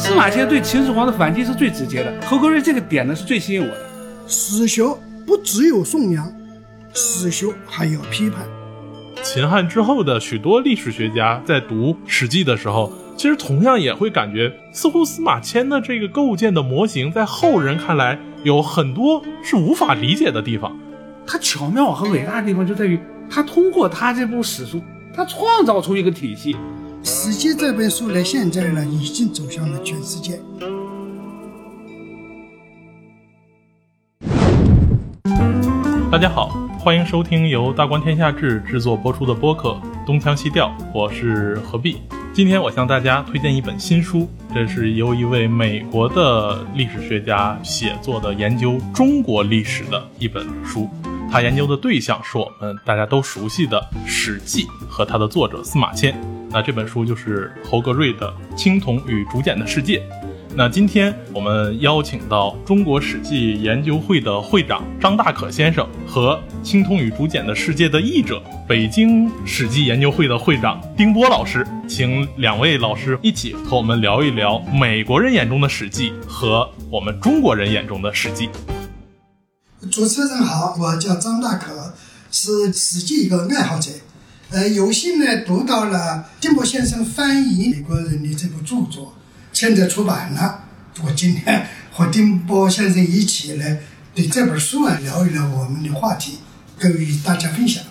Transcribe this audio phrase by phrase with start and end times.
[0.00, 3.86] 司马迁对秦始皇的反击是最直接的，侯格瑞这个点呢是最吸引我的。
[4.26, 4.82] 史学
[5.26, 6.26] 不只有颂扬，
[6.94, 8.46] 史学还有批判。
[9.22, 20.74] 秦汉之后的许多历史学家在读《史记》的时候，其实同样也会感觉，似乎司马迁的这个构建的模型，在后人看来有很多是无法理解的地方。
[21.26, 22.98] 他巧妙和伟大的地方就在于，
[23.28, 24.80] 他通过他这部史书，
[25.14, 26.54] 他创造出一个体系。
[27.02, 30.38] 《史记》这本书呢，现在呢已经走向了全世界。
[36.10, 39.70] 大家好，欢迎收听由大观天下志制作播出的播客
[40.04, 41.98] 《东腔西调》，我是何必。
[42.34, 50.88] 今天我向大家推荐一本新书，这是由一位美国的历史学家写作的，研究中国历史的一本书。
[51.30, 56.12] 他研究的对象是我们大家都熟悉的《史记》和他的作者司马迁。
[56.50, 59.98] 那这本书就是侯格瑞的《青铜与竹简的世界》。
[60.56, 78.48] 那今天我们邀请到中国史记研究会的会长张大可先生和《青铜与竹简的世界》的译者，北京史记研究会的会长丁波老师，请两位老师一起和我们聊一聊美国人眼中的史记和我们中国人眼中的史记。
[79.88, 81.94] 主持人好，我叫张大可，
[82.30, 83.90] 是史记一个爱好者。
[84.50, 89.14] 呃，有幸呢读到了丁波先生翻译美国人的这部著作。
[89.54, 90.64] 现在出版了，
[91.02, 93.80] 我今天和丁波先生一起来
[94.14, 96.38] 对这本书啊聊一聊我们的话题，
[96.78, 97.82] 跟与大家分享。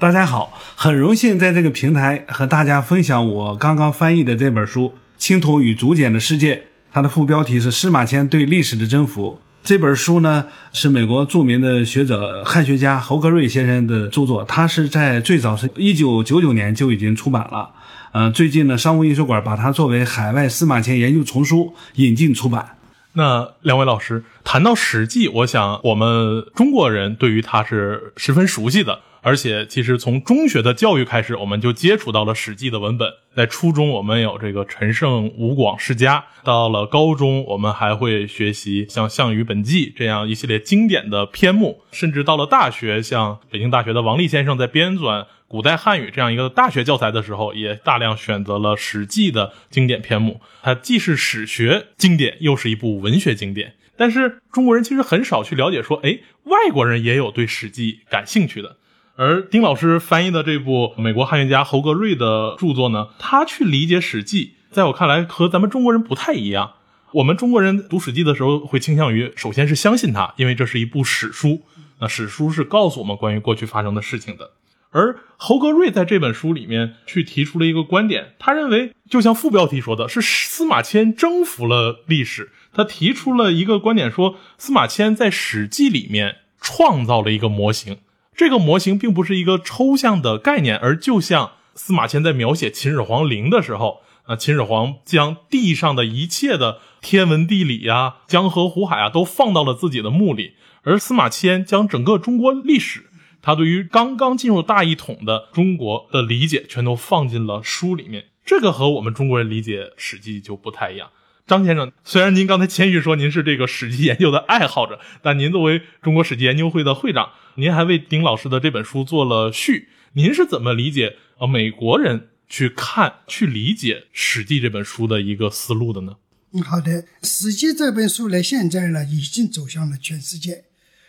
[0.00, 4.86] 大家好，很荣幸在这个平台和大家分享我刚刚翻译的这本书
[5.18, 6.56] 《青铜与竹简的世界》，
[6.92, 9.38] 它的副标题是《司马迁对历史的征服》。
[9.68, 17.68] 这本书呢是美国著名的学者汉学家侯格瑞先生的著作，他是在最早是一九九九年就已经出版了。
[18.12, 22.78] 嗯，最近呢，商务印书馆把它作为海外司马迁研究丛书引进出版。
[23.12, 33.12] 那两位老师谈到《史记》，我想我们中国人对于它是十分熟悉的，而且其实从中学的教育开始，我们就接触到了《史记》的文本。
[33.34, 45.26] 在初中，我们有这个陈胜吴广世家；到了高中，我们还会学习像《项羽本纪》这样一系列经典的篇目；甚至到了大学，像北京大学的王立先生在编纂。
[45.46, 50.42] 古代汉语这样一个大学教材的时候，也大量选择了《史记》的经典篇目。
[50.62, 53.74] 它既是史学经典，又是一部文学经典。
[53.96, 58.76] 但是中国人其实很少去了解，说，哎，外国人也有对《史记》感兴趣的。
[59.20, 66.74] 而丁老师翻译的这部美国汉学家侯格瑞的著作呢，他去理解《史记》，在我看来和咱们中国人不太一样。
[67.14, 71.62] 我们中国人读《史记》的时候，会倾向于首先是相信它，因为这是一部史书。
[71.98, 74.52] 那史书是告诉我们关于过去发生的事情的。
[74.90, 82.52] 而侯格瑞在这本书里面去提出了一个观点，他认为就像副标题说的，是司马迁征服了历史。
[82.72, 87.96] 他提出了一个观点，说司马迁在《史记》里面创造了一个模型，
[88.38, 100.52] 这个模型并不是一个抽象的概念，而就像司马迁在描写秦始皇陵的时候，啊，秦始皇将地上的一切的天文地理呀、江河湖海啊，都放到了自己的墓里，
[100.84, 103.06] 而司马迁将整个中国历史。
[103.42, 108.26] 他对于刚刚进入大一统的中国的理解，全都放进了书里面。
[108.44, 111.10] 这个和我们中国人理解《史记》就不太一样。
[111.48, 119.88] 张先生，虽然您刚才谦虚说您是这个《史记》研究的爱好者，但您作为中国史记研究会的会长，您还为丁老师的这本书做了序。
[120.12, 126.16] 您是怎么理解呃美国人去看、去理解《史记》这本书的一个思路的呢？
[126.52, 130.64] 嗯，好的，《史记》这本书呢，现在呢已经走向了全世界。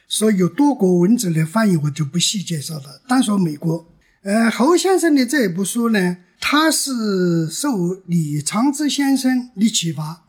[0.08, 3.02] 所以有多国文字的翻译，我就不细介绍了。
[3.08, 7.70] 单说美国，呃，侯先生的这一部书呢，他是受
[8.08, 10.26] 李长之先生的启发，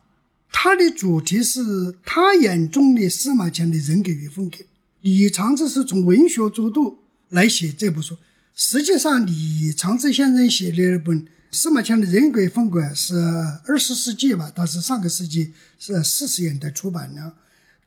[0.51, 1.61] 他的主题是
[2.05, 4.57] 他眼中的司马迁的人格与风格。
[5.01, 8.17] 李长之是从文学角度来写这部书。
[8.55, 13.15] 实际上，李长之先生写的那本司马迁的人格风格是
[13.65, 17.33] 二十世纪吧，他是上个世纪是四十年代出版的。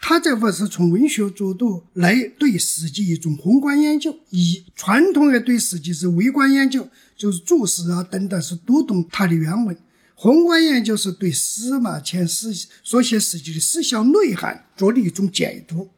[0.01, 9.75] 他这份是从文学角度来对《史记》一种宏观研究，以传统的对《史记》是微观研究，就是注释啊等等是读懂它的原文；
[10.15, 12.53] 宏观研究是对司马迁思
[12.83, 15.91] 所写《史记》的思想内涵做的一种解读。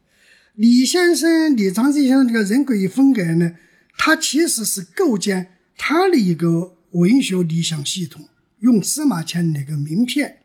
[0.55, 3.53] 李先生、李长之先生这个人格与风格呢，
[3.99, 8.29] 他其实是构建他的一个文学理想系统，
[8.61, 10.39] 用司马迁那个名片。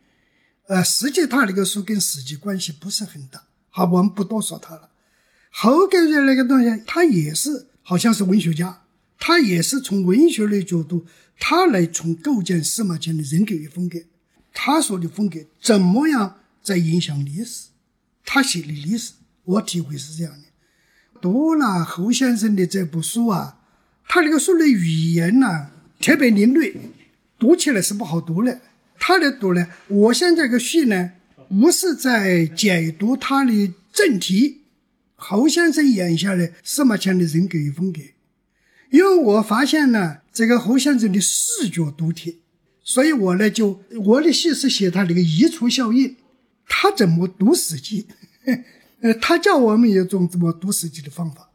[0.67, 3.43] 呃，实际他那个书跟《史记》关系不是很大。
[3.69, 4.89] 好，我们不多说他了。
[5.49, 8.80] 侯格瑞那个东西，他也是好像是文学家，
[9.21, 11.05] 他也是从文学的角度，
[11.39, 13.99] 他来从构建司马迁的人格与风格。
[14.51, 17.67] 他说的风格怎么样在影响历史？
[18.25, 19.13] 他写的历史，
[19.45, 21.21] 我体会是这样的。
[21.21, 23.59] 读了侯先生的这部书啊，
[24.07, 25.67] 他那个书的语言呢
[25.99, 26.75] 特别另类，
[27.37, 28.59] 读起来是不好读的。
[28.97, 31.11] 他的读呢，我现在这个序呢，
[31.47, 34.61] 不是在解读他的正题，
[35.15, 37.99] 侯先生眼下的司马迁的人格与风格，
[38.91, 42.35] 因为我发现呢，这个侯先生的视觉独特，
[42.83, 46.17] 所以我呢就我的戏是写他这个移除效应，
[46.67, 48.05] 他怎么读《史记》。
[48.99, 51.49] 呃，他教我们一种怎么读《史记》的方法。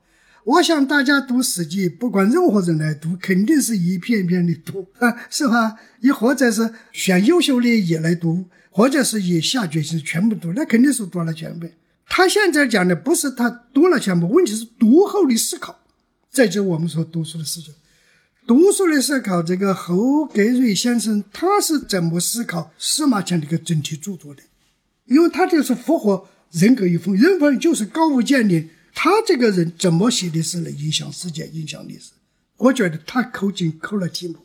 [0.44, 5.77] 我想大家读《史记》，不管任何人来读，肯定是一篇一篇的读啊， 是吧？
[6.00, 11.69] 你或者是选优秀的也来读，或者是以下决心全部读，那肯定是读了全部。
[12.09, 15.81] 他现在讲的不是他读了全部，问题是读后的思考。
[16.37, 17.73] 这就是我们说读书的视角。
[18.47, 24.43] 读书的思考，这个侯格瑞先生他是怎么思考司马迁这个整体著作的？
[25.06, 26.29] 因为他就是符合。
[26.53, 28.69] 人格与风，人格就是高屋建瓴。
[28.94, 32.12] 他这个人怎么写的诗来影响世界、影响历史？
[32.59, 34.37] 我觉得他扣紧扣了题目。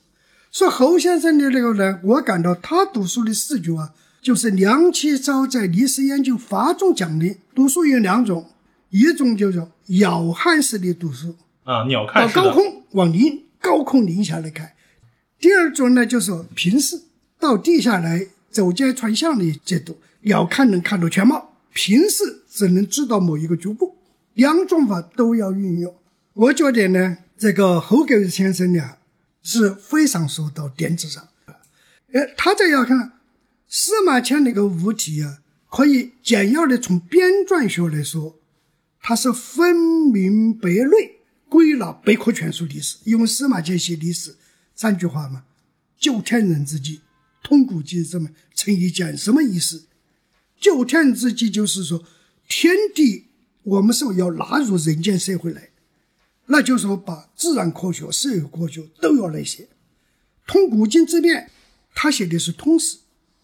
[0.52, 8.50] 说侯先生的那个人，我感到他读书的视觉啊，就是梁启超在历史研究法中讲的，读书有两种，
[8.90, 11.36] 一种叫做咬汉式的读书
[11.72, 14.68] 啊，鸟瞰式，到高空往临高空临下来看；
[15.40, 17.02] 第二种呢，就是平视，
[17.40, 21.54] 到地下来走街串巷的解读，鸟瞰能看到全貌。
[21.74, 23.96] 平视只能知道某一个局部，
[24.34, 25.96] 两种法都要运用。
[26.34, 28.98] 我觉得呢，这个侯格瑞先生呢
[29.42, 31.30] 是非常说到点子上。
[32.12, 33.14] 呃，他这要看
[33.70, 35.38] 司马迁那个物体啊，
[35.70, 38.36] 可以简要的从编撰学来说，
[39.02, 39.74] 它是分
[40.12, 41.21] 明白类
[41.52, 42.96] 归纳百科全书历史。
[43.04, 44.38] 因为司马迁写历史
[44.74, 45.44] 三句话嘛：
[46.00, 47.02] 就天人之际，
[47.44, 49.84] 通古今之么成一简，什么意思？
[50.62, 52.06] 九天之际，就是说，
[52.48, 53.26] 天地
[53.64, 55.72] 我们是要纳入人间社会来，
[56.46, 59.68] 那就是说，把自然科学、社会科学都要来写。
[60.48, 61.52] 通古今之变，
[61.94, 63.00] 他写的是通史，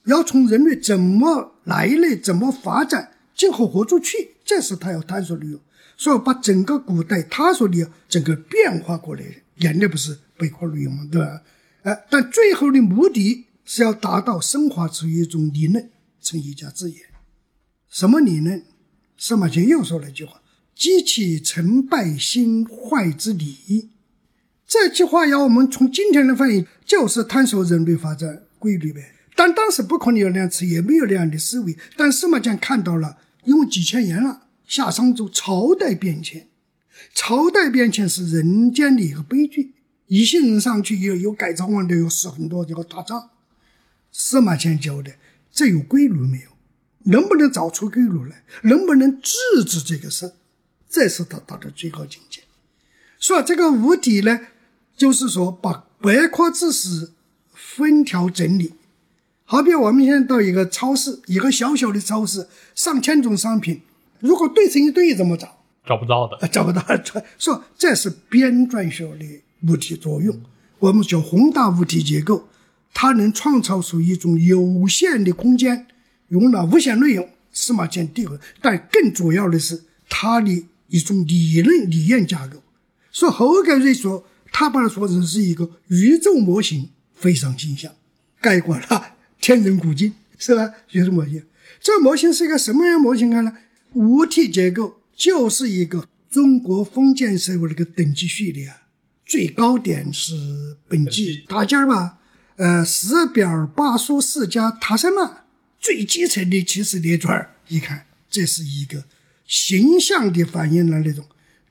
[0.05, 5.59] 要从人类怎么来的、怎么发展、今后何处去，这是他要探索的哟。
[5.97, 9.23] 所以，把整个古代他说的整个变化过来，
[9.57, 11.41] 演的不是百科内容嘛，对吧？
[11.81, 15.89] 哎，但最后的目的是要达到升华出一种理论，
[16.21, 16.99] 成一家之言。
[17.89, 18.63] 什么理论？
[19.17, 20.41] 司马迁又说了一句话
[20.75, 23.89] ：“激起成败兴坏之理。”
[24.67, 29.13] 这句话要我们从今天的翻译，就是探索人类发展规律呗。
[29.35, 31.75] 但当时不可能有那样词，也没有那样的思维。
[31.95, 33.57] 但司马迁看到了，因？
[33.57, 36.49] 为几千年了，夏商周朝代变迁，
[37.15, 39.73] 朝代变迁是人间的一个悲剧。
[40.07, 43.29] 一些人上去有有改朝换代，有死很多，这个打仗。
[44.11, 45.13] 司马迁教的，
[45.51, 46.51] 这有规律没有？
[47.03, 48.43] 能不能找出规律来？
[48.63, 49.33] 能不能制
[49.65, 50.33] 止这个事？
[50.89, 52.41] 这是他达到最高境界。
[53.19, 54.39] 说这个无底呢，
[54.95, 57.11] 就是说把百科知识
[57.53, 58.73] 分条整理。
[59.45, 63.81] 好比我们现在到一个超市，一个小小的超市，上千种商品，
[64.19, 65.63] 如果对成一对，怎么找？
[65.85, 66.83] 找不到的，找不到。
[67.39, 69.25] 说这是编撰学的
[69.67, 70.41] 物体作用，
[70.79, 72.47] 我们叫宏大物体结构，
[72.93, 75.87] 它能创造出一种有限的空间。
[76.27, 82.61] 容纳无限内容，司马迁定论，但更主要的是它的一种理论理念架构。
[83.13, 87.93] 说侯格瑞说，他把它说成是一个宇宙模型，非常形象，
[88.41, 90.73] 概括了 天人古今，是吧？
[90.91, 91.43] 宇宙模型，
[91.79, 93.53] 这模型是一个什么样模型呢？
[93.93, 98.71] 物体结构就是一个中国封建社会的一个等级序列，
[99.25, 102.19] 最高点是本纪大家吧？
[102.57, 105.41] 呃，十表八书四家塔什嘛。
[105.79, 109.05] 最基层的其实列出来一看，这是一个
[109.45, 111.23] 形象的反映了那种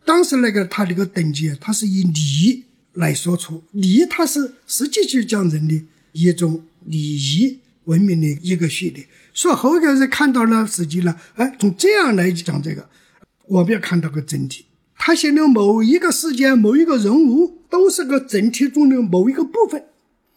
[0.04, 9.04] 当时那个他那个等级，他是以礼来说出礼，他是实际就讲人的一种礼仪文明的一个序列。
[9.32, 12.88] 说后个人看到了实际了，哎，从这样来讲这个，
[13.46, 14.66] 我们要看到个整体。
[14.98, 19.84] 他写的某一个事件、某一个人物，都是个整体中的某一个部分，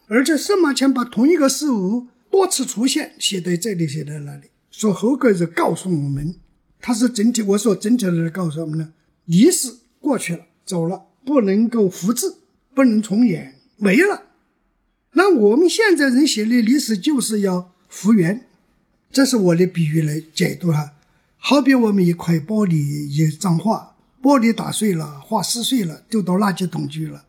[0.08, 2.08] 而且司马迁把同一个事物。
[2.30, 4.48] 多次出现，写在这里，写在那里。
[4.70, 6.36] 说后个是告诉我们，
[6.80, 7.42] 他是整体。
[7.42, 8.92] 我说整体的告诉我们呢，
[9.24, 12.32] 历史过去了，走了，不能够复制，
[12.72, 14.29] 不能重演，没了。
[15.12, 18.46] 那我们现在人写的历史就是要复原，
[19.10, 20.92] 这是我的比喻来解读哈。
[21.36, 27.24] 好比我们一块玻璃一张画，玻璃打碎了，画撕碎了，丢到垃圾桶去了。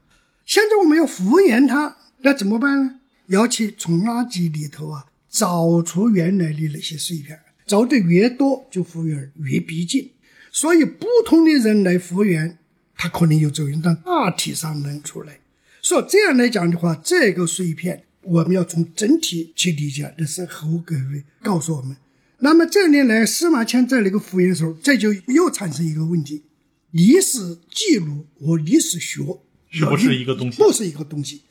[0.46, 3.00] 现在我们要复原它，那怎么办呢？
[3.28, 10.12] 要去从垃圾里头啊找出原来的那些碎片，找的越多，就复原越逼近。
[10.52, 12.58] 所以不同的人来复原，
[12.96, 15.40] 它可能有作用，但大体上能出来。
[15.92, 21.98] 所以这样来讲的话，这个碎片我们要从整体去理解，这是侯格瑞告诉我们。
[22.40, 26.44] 那么这里呢，司马迁在那个复原的时候，这就又产生一个问题：
[26.92, 29.22] 历史记录和历史学
[29.70, 30.58] 是不是一个东西？
[30.64, 31.42] 不是一个东西。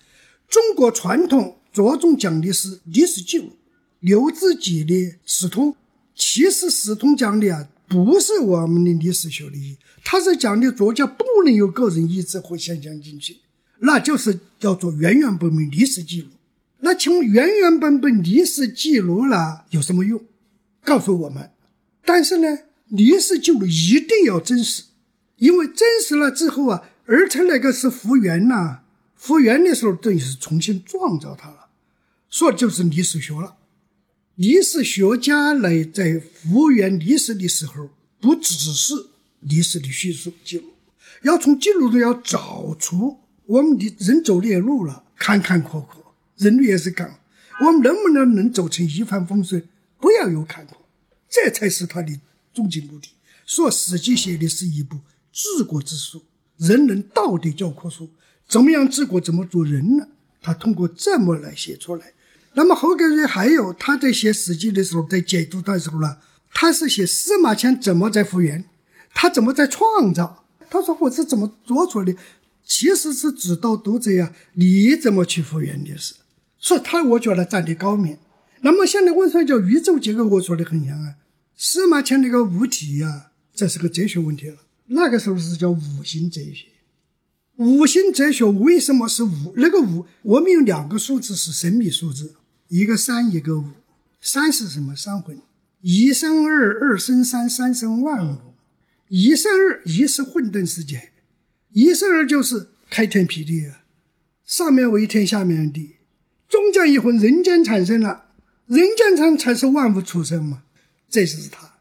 [0.49, 3.51] 中国传统着重讲的是历史记录。
[3.99, 5.77] 刘知几的史通，
[6.15, 13.37] 其实史通讲的啊，不是我们的历史学的意义，他是讲的作家不能有个人意志和想象进去，
[13.81, 16.29] 那就是叫做原原本本历史记录。
[16.81, 20.23] 那请问原原本本历史记录了有什么用？
[20.83, 21.51] 告诉我们，
[22.07, 22.59] 但是呢，
[22.89, 24.85] 历史记录一定要真实，
[25.37, 28.81] 因为真实了之后啊，而且那个是复原呐，
[29.15, 31.69] 复原的时候等于是重新创造它了，
[32.31, 33.57] 说就是历史学了。
[34.37, 38.95] 历史学家来在复原历史的时候，不只是
[39.41, 40.65] 历史的叙述记录，
[41.25, 43.19] 要从记录中要找出
[43.51, 45.97] 我们的人走的路了，坎坎坷坷，
[46.37, 47.19] 人类也是讲，
[47.61, 49.61] 我们能不能能走成一帆风顺，
[49.99, 50.71] 不要有坎坷，
[51.29, 52.13] 这才是他的
[52.55, 53.09] 终极目的。
[53.45, 54.99] 所以《史记》写的是一部
[55.33, 56.23] 治国之书，
[56.59, 58.09] 人人道德教科书，
[58.47, 60.07] 怎么样治国，怎么做人呢？
[60.41, 62.13] 他通过这么来写出来。
[62.55, 66.19] 那么侯格瑞还有他在写《史记》的时候，在解读的时候呢，
[66.55, 68.65] 他是写司马迁怎么在复原，
[69.13, 70.37] 他怎么在创造。
[70.73, 72.17] 他说我是怎么做出来的，
[72.71, 76.15] 其实是指导读者呀，你怎么去复原历史。
[76.57, 78.17] 所以他我觉得站得高明。
[78.61, 81.17] 那么现在我说叫宇宙结构，我说的很像啊。
[81.57, 84.59] 司马迁那个五体呀，这是个哲学问题了。
[84.87, 86.67] 那个时候是叫五行哲学。
[87.57, 89.53] 五行哲学为什么是五？
[89.57, 92.37] 那个五，我们有两个数字是神秘数字。
[92.69, 93.65] 一个三，一个五，
[94.21, 94.95] 三是什么？
[94.95, 95.37] 三魂，
[95.81, 98.39] 一生二，二生三，三生万物。
[99.09, 101.11] 一生二，一是混沌世界，
[101.73, 103.85] 一生二就是开天辟地啊，
[104.45, 105.97] 上面为天，下面为地，
[106.49, 108.27] 中间一魂，人间产生了，
[108.67, 110.63] 人间才才是万物出生嘛，
[111.09, 111.75] 这就是他。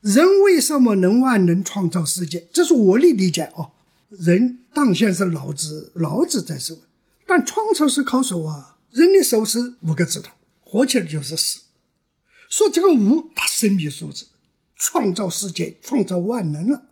[0.00, 2.48] 人为什么能万能创造世界？
[2.52, 3.72] 这是我的理解哦。
[4.08, 6.78] 人当先是老子，老子在手，
[7.26, 8.78] 但创造是靠手啊。
[8.90, 10.32] 人的手是五个指头，
[10.64, 11.60] 合起来就是十。
[12.48, 14.26] 说这个五，它神秘数字，
[14.74, 16.88] 创造世界，创造万能了。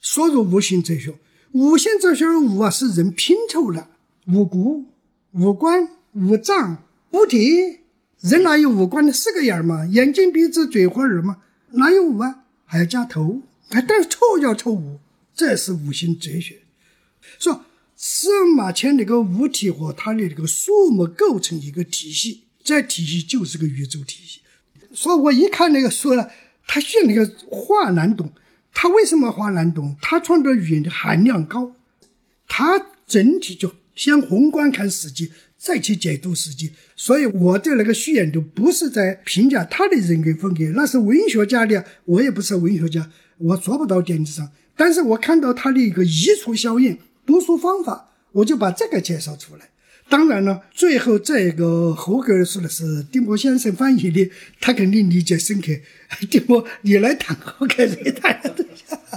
[0.00, 1.18] 说入五行哲学，
[1.52, 3.88] 五行哲学的五啊，是人拼凑的，
[4.26, 4.84] 五谷、
[5.32, 7.80] 五官、五脏、五体。
[8.20, 9.86] 人哪有五官的四个眼嘛？
[9.86, 11.38] 眼睛、鼻子、嘴和耳嘛？
[11.72, 12.44] 哪有五啊？
[12.64, 14.98] 还要加头，还带凑要凑五，
[15.34, 16.62] 这是五行哲学。
[17.38, 17.64] 说。
[18.02, 24.40] 司马迁那个物体和它的那个数目构成一个体系，这体系就是个宇宙体系。
[24.94, 26.26] 所以我一看那个书呢，
[26.66, 28.32] 他写那个话难懂，
[28.72, 29.96] 他为什么话难懂？
[30.00, 31.72] 他创造语言的含量高，
[32.48, 36.68] 他整体就先宏观看《史记》，再去解读《史记》。
[36.96, 44.50] 所以我的那个序言都不是在评价他的人格风格，那是文学家的，我也不是文学家，我做不到点子上。
[44.76, 46.98] 但是我看到他的一个移除效应。
[47.26, 49.68] 读书方法，我就把这个介绍出来。
[50.08, 54.28] 当然了，最后这个合格说的是丁波先生翻译的，
[54.60, 55.68] 他肯定理解深刻。
[56.30, 58.40] 这不，你来谈后格瑞谈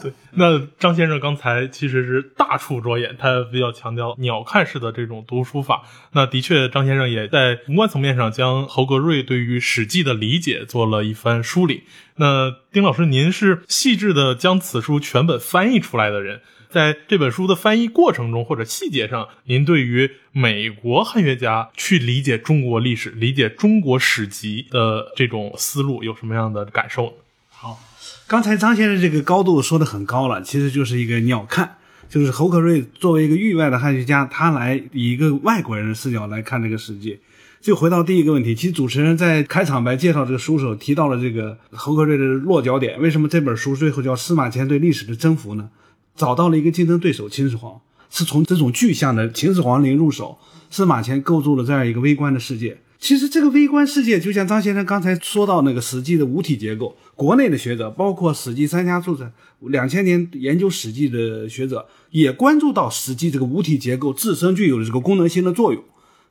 [0.01, 5.83] 对，那张先生刚才其实是大处着眼，他比较强调鸟瞰式的这种读书法。
[6.11, 11.83] 那的确，张先生也在宏观层面上将侯格瑞对于《史记》的理解做了一番梳理。
[12.17, 16.41] 那丁老师，您是细致的将此书全本翻译出来的人。
[16.69, 27.13] 在这本书的翻译过程中，或者细节上，您对于美国汉学家去理解中国历史、理解中国史籍的这种思路有什么样的感感受？
[27.47, 27.79] 好，
[28.27, 31.65] 刚才张先生这个高度说的很高了，其实就是一个鸟瞰，
[32.09, 37.17] 就是侯可瑞作为一个域外的汉学家，他来以一个外国人的视角来看这个世界。
[37.61, 45.69] 就回到第一个问题，其实主持人在开场白介绍这个书时候提到了这个侯可瑞的落脚点，为什么这本书最后叫司马迁对历史的征服呢？
[46.17, 50.37] 找到了一个竞争对手秦始皇，是从这种具象的秦始皇陵入手，
[50.69, 52.77] 司马迁构筑了这样一个微观的世界。
[53.03, 59.29] 其实这个微观世界，就像张先生刚才说到那个《史记》的五体结构，国内的学者，包括《史记》三家注者，
[59.59, 65.83] 两千年研究《史记》的学者，也关注到《史记》这个五体结构自身具有的这个功能性的作用。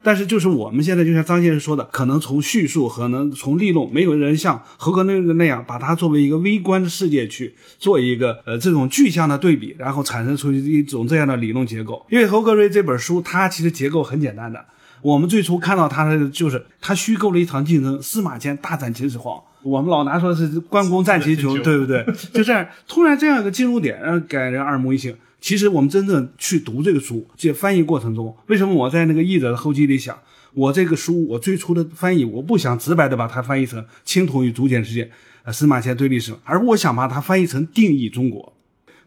[0.02, 12.07] 但是，就是我们现在就像张先生说的，可能从叙述，可能从立论，没有人像何格那那样，把它作为一个微观的世界去做一个呃这种具象的对比，然后产生出一种这样的理论结构。
[12.09, 14.64] 因为侯格瑞这本书，它其实结构很简单的，
[15.02, 19.42] 我们最初看到他的就是他虚构了一场竞争，司马迁大战秦始皇。
[19.62, 22.04] 我们老拿说是关公战秦琼，对不对？
[22.32, 25.14] 就这样，突然这样一个进入点，让感人耳目一新。
[25.40, 30.16] 其实我们真正去读这个书，这翻译过程中，为什么我在那个译者的后记里想，
[30.54, 35.11] 我这个书我最初的翻译，我不想直白的把它翻译成青铜与竹简世界，
[35.42, 38.52] 呃，司马迁对历史，而我想把它翻译成定义中国。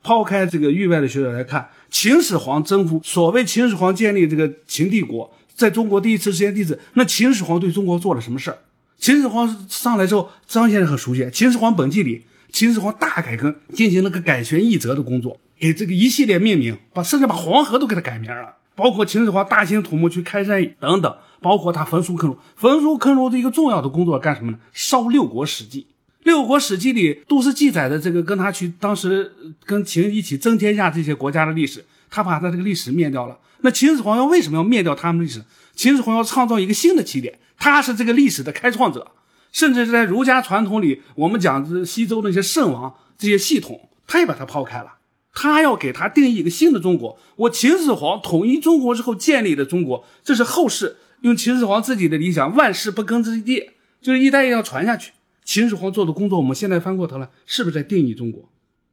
[0.03, 8.57] 抛开这个域外的学者来看，秦始皇征服，所谓秦始皇建立这个秦帝国，在中国第一次实现帝制，那秦始皇对中国做了什么事儿？
[8.97, 15.39] 秦始皇上来之后，张先生很熟悉，《秦始皇本纪》里，秦始皇大改革，进行了个改弦易辙的工作。
[15.57, 22.37] 给这个一系列命名，把甚至把黄河都给他改名了，包括秦始皇大兴土木去开山等等，包括他焚书坑儒。
[22.57, 24.59] 焚书坑儒的一个重要的工作干什么呢？
[24.73, 25.87] 烧六国史记。
[26.23, 29.31] 六国史记里都是记载的这个跟他去当时
[29.63, 33.37] 跟秦一起争天下这些国家的历史，他把他这个历史灭掉了。
[33.65, 35.43] 那秦始皇要为什么要灭掉他们的历史？
[35.75, 39.11] 秦始皇要创造一个新的起点，他是这个历史的开创者，
[39.51, 44.93] 甚至是在儒家传统里，我们讲这西周那些圣王这些系统，他也把它抛开了。
[45.33, 47.17] 他要给他定义一个新的中国。
[47.37, 55.11] 我秦始皇统一中国之后建立的中国，这是后世用秦始皇自己的理想，万世不更之地，就是一代一代传下去。
[55.43, 58.47] 秦始皇做的工作，我们现在翻过头来，是不是在定义中国？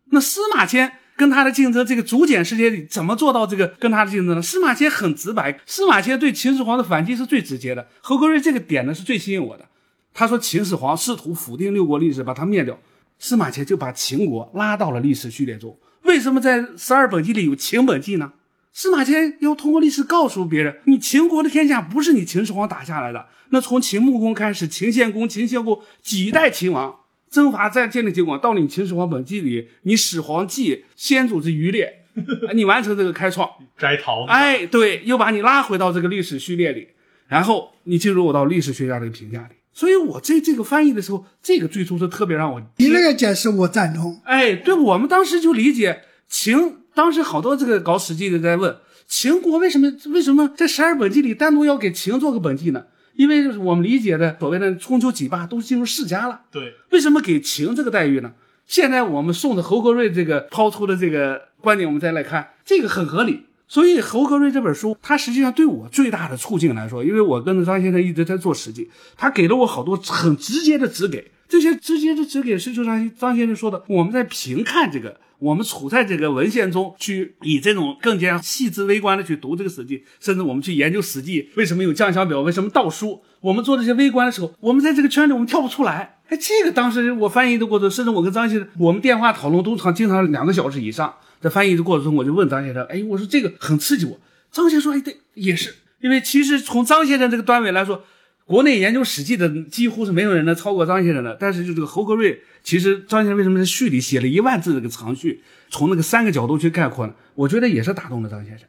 [0.07, 4.43] 那司马迁跟他的竞争，这个竹简世界里怎么做到这个跟他的竞争呢？
[4.43, 7.87] 司马迁很直白，司马迁对秦始皇的反击是最直接的。
[8.01, 9.65] 何格瑞这个点呢是最吸引我的。
[10.13, 12.77] 他说秦始皇试图否定六国历史，把它灭掉，
[13.21, 15.79] 司马迁就把秦国拉到了历史序列中。
[16.03, 18.33] 为什么在十二本纪里有秦本纪呢？
[18.73, 23.27] 司马迁要通过历史告诉别人，你秦国的天下不是你秦始皇打下来的。
[23.51, 26.93] 那从秦穆公开始，秦献公、秦献公几代秦王
[27.33, 32.05] 征伐战建立结果，到你秦始皇本纪里，你始皇纪先祖之余烈，
[32.55, 33.49] 你完成这个开创
[33.79, 36.89] 摘桃，哎，对，又把你拉回到这个历史序列里，
[37.27, 39.55] 然后你进入我到历史学家这个评价里。
[39.73, 44.21] 所以我这这个翻译的时候，这个最初是特别让我你那个解释我赞同。
[44.25, 52.85] 哎，对我们当时就理解秦，当时好多这个搞史记的在问秦国为什么为什么在十二本纪里单独要给秦做个本纪呢？
[53.15, 58.33] 因为我们理解的所谓的春秋几霸都进入世家了，对，为什么给秦这个待遇呢？
[58.67, 63.47] 现在我们送的侯格瑞这个抛出的这个观点，我们再来看，这个很合理。
[63.69, 86.21] 所以侯格瑞这本书，它实际上对我最大的促进来说，因为我跟着张先生一直在做实际，他给了我好多很直接的指给，这些直接的指给是就像张先生说的，我们在评看这个，我们处在这个文献中去以这种更加细致微观的去读这个史记，甚至我们去研究史记为什么有降小表，为什么道书，我们做这些微观的时候，我们在这个圈里我们跳不出来。
[86.29, 91.13] 哎，这个当时我翻译的过程，甚至我跟张先生我们电话讨论都常经常两个小时以上。
[91.41, 94.17] 在翻译的过程中，我就问张先生：“哎，我说这个很刺激我。”
[94.53, 98.05] 张先生说：“哎，对，也是，因为其实从张先生这个段位来说，
[98.47, 101.37] 国内研究史记的几乎是没有人能超过张先生的。
[101.39, 107.15] 但是就这个侯格瑞，其实张先生为什么在序里写了一万字这个长序，从那个三个角度去概括呢？
[107.35, 108.67] 我觉得也是打动了张先生。”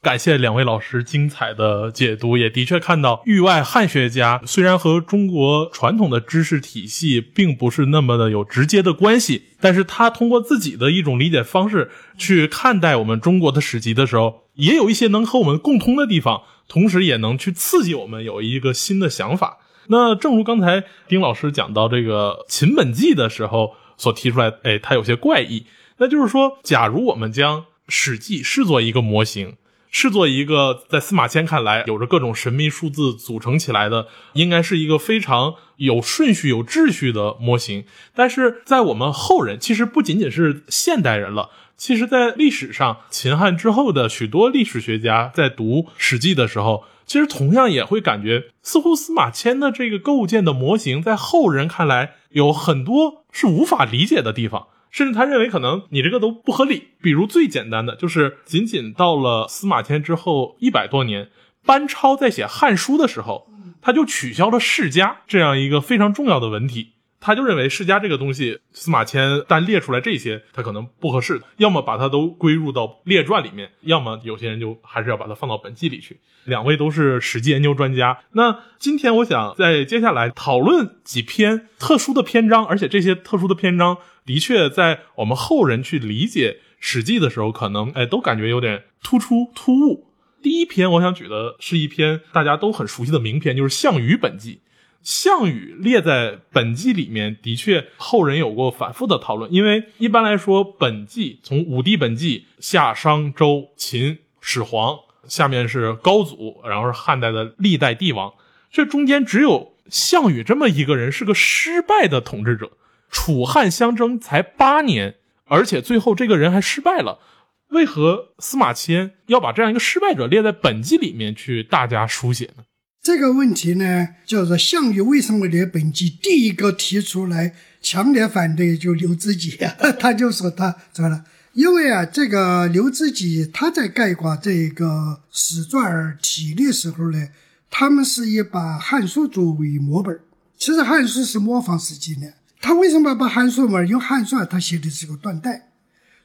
[0.00, 19.58] 感谢两位老师精彩的解读，也的确看到域外汉学家虽然和中国传统的知识体系并不是那么的有直接的关系，但是他通过自己的一种理解方式去看待我们中国的史籍的时候，也有一些能和我们共通的地方，同时也能去刺激我们有一个新的想法。
[19.88, 25.64] 那正如刚才丁老师讲到这个秦本纪的时候所提出来，哎，它有些怪异，
[25.96, 29.56] 那就是说，假如我们将史记视作一个模型。
[29.90, 37.86] 视作一个在司马迁看来有着各种神秘数字组成起来的，应该是一个非常有顺序、有秩序的模型。
[38.14, 54.66] 但是在我们后人，其实不仅仅是现代人了，其实在历史上，秦汉之后的许多历史学家在读《史记》的时候，其实同样也会感觉，似乎司马迁的这个构建的模型，在后人看来有很多是无法理解的地方。
[54.90, 61.28] 甚至他认为可能你这个都不合理，比如最简单的就是，仅仅到了司马迁之后一百多年，
[61.64, 63.46] 班超在写《汉书》的时候，
[63.80, 66.94] 他就取消了世家这样一个非常重要的文体。
[67.20, 76.20] 他就认为世家这个东西，司马迁单列出来这些，他可能不合适，要么把它都归入到列传里面，要么有些人就还是要把它放到本纪里去。
[76.44, 90.06] 两位都是史记研究专家，那今天我想在接下来讨论几篇特殊的篇章，而且这些特殊的篇章的确在我们后人去理解史记的时候，可能哎都感觉有点突出突兀。
[90.40, 94.60] 第一篇我想举的是一篇大家都很熟悉的名篇，就是《项羽本纪》。
[95.02, 99.52] 项羽列在本纪里面，的确后人有过反复的讨论。
[99.52, 108.34] 因为一般来说，本纪从武帝本纪、夏商周秦始皇下面是高祖，然后是汉代的历代帝王，
[108.70, 112.72] 这中间只有项羽这么一个人是个失败的统治者。
[113.10, 115.14] 楚汉相争才八年，
[115.46, 117.20] 而且最后这个人还失败了。
[117.68, 122.64] 为何司马迁要把这样一个失败者列在本纪里面去大家书写呢？
[123.08, 126.10] 这个问题呢，叫做项羽为什么列本纪？
[126.10, 131.24] 第一个提出来强烈反对就刘知己啊， 他就说他怎么了？
[131.54, 137.28] 因为啊，这个刘知己他在概括这个史传体的时候呢，
[137.70, 140.20] 他们是以把《汉书》作为模本
[140.58, 142.34] 其实《汉书》是模仿《史记》的。
[142.60, 143.82] 他为什么把《汉书》嘛？
[143.86, 145.70] 用《汉书》啊他写的是个断代。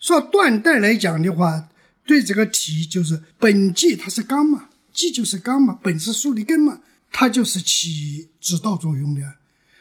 [0.02, 1.70] 说断代来讲的话，
[2.06, 9.22] 对这个体就是本纪它是纲嘛，纪就是纲嘛，本是树的根嘛，它就是起指导作用的。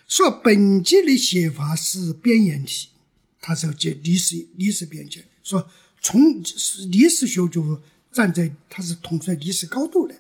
[0.09, 2.89] 说本纪的写法是边沿体，
[3.41, 5.25] 它是要接历史历史边界。
[5.43, 5.69] 说
[6.01, 6.43] 从
[6.91, 10.15] 历史学就站在它是统帅历史高度的。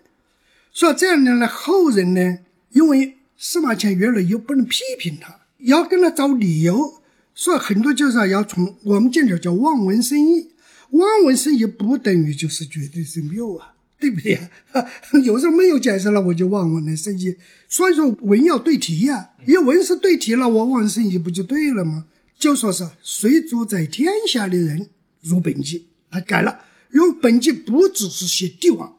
[0.73, 2.39] 说这样的呢，后人呢，
[2.71, 5.41] 因为司马迁越来越不能批评他。
[5.59, 7.03] 要跟他找理由，
[7.35, 10.49] 说很多就是要从我们讲叫叫望文生义，
[10.91, 14.37] 望文生义不等于就是绝对是谬啊，对不对？
[15.23, 17.37] 有时候没有解释了，我就望文生义。
[17.69, 22.07] 所以说文要对题呀，因为文是对题了，我望文生义不就对了吗？
[22.37, 28.97] 就说是谁主在天下的人入本纪，他改了，用本纪不只是写帝王，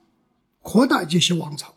[0.61, 1.75] 扩大这些王朝，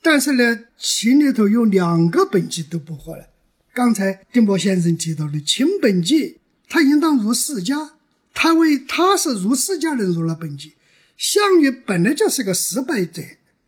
[0.00, 3.30] 但是呢，秦里头有两个本纪都不合了。
[3.74, 6.38] 刚才丁波先生提到的秦本纪，
[6.68, 7.94] 他应当如世家，
[8.32, 10.74] 他为他是如世家人入了本纪。
[11.18, 13.22] 项羽本来就是个失败者，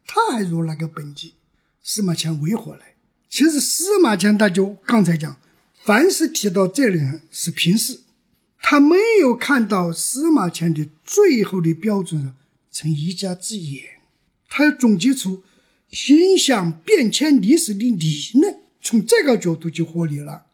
[0.07, 1.35] 他还入那个本纪，
[1.83, 2.95] 司马迁为何来？
[3.29, 5.37] 其实司马迁他就刚才讲，
[5.83, 8.03] 凡是提到这里人是平视，
[8.63, 12.33] 他没有看到司马迁的最后的标准
[12.71, 13.85] 成一家之言，
[14.49, 15.43] 他要总结出
[16.09, 18.61] 影响变迁历史的理论。
[18.81, 20.47] 从这个角度就合理了。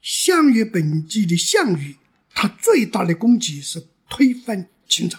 [0.00, 1.96] 项羽本纪的项羽，
[2.32, 5.18] 他最大的功绩是推翻秦朝。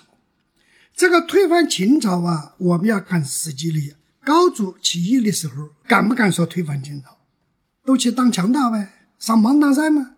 [0.96, 7.18] 这个推翻秦朝啊，我们要看《实际力高祖起义的时候，敢不敢说推翻秦朝？
[7.84, 10.12] 都去当强盗呗，上芒砀山吗？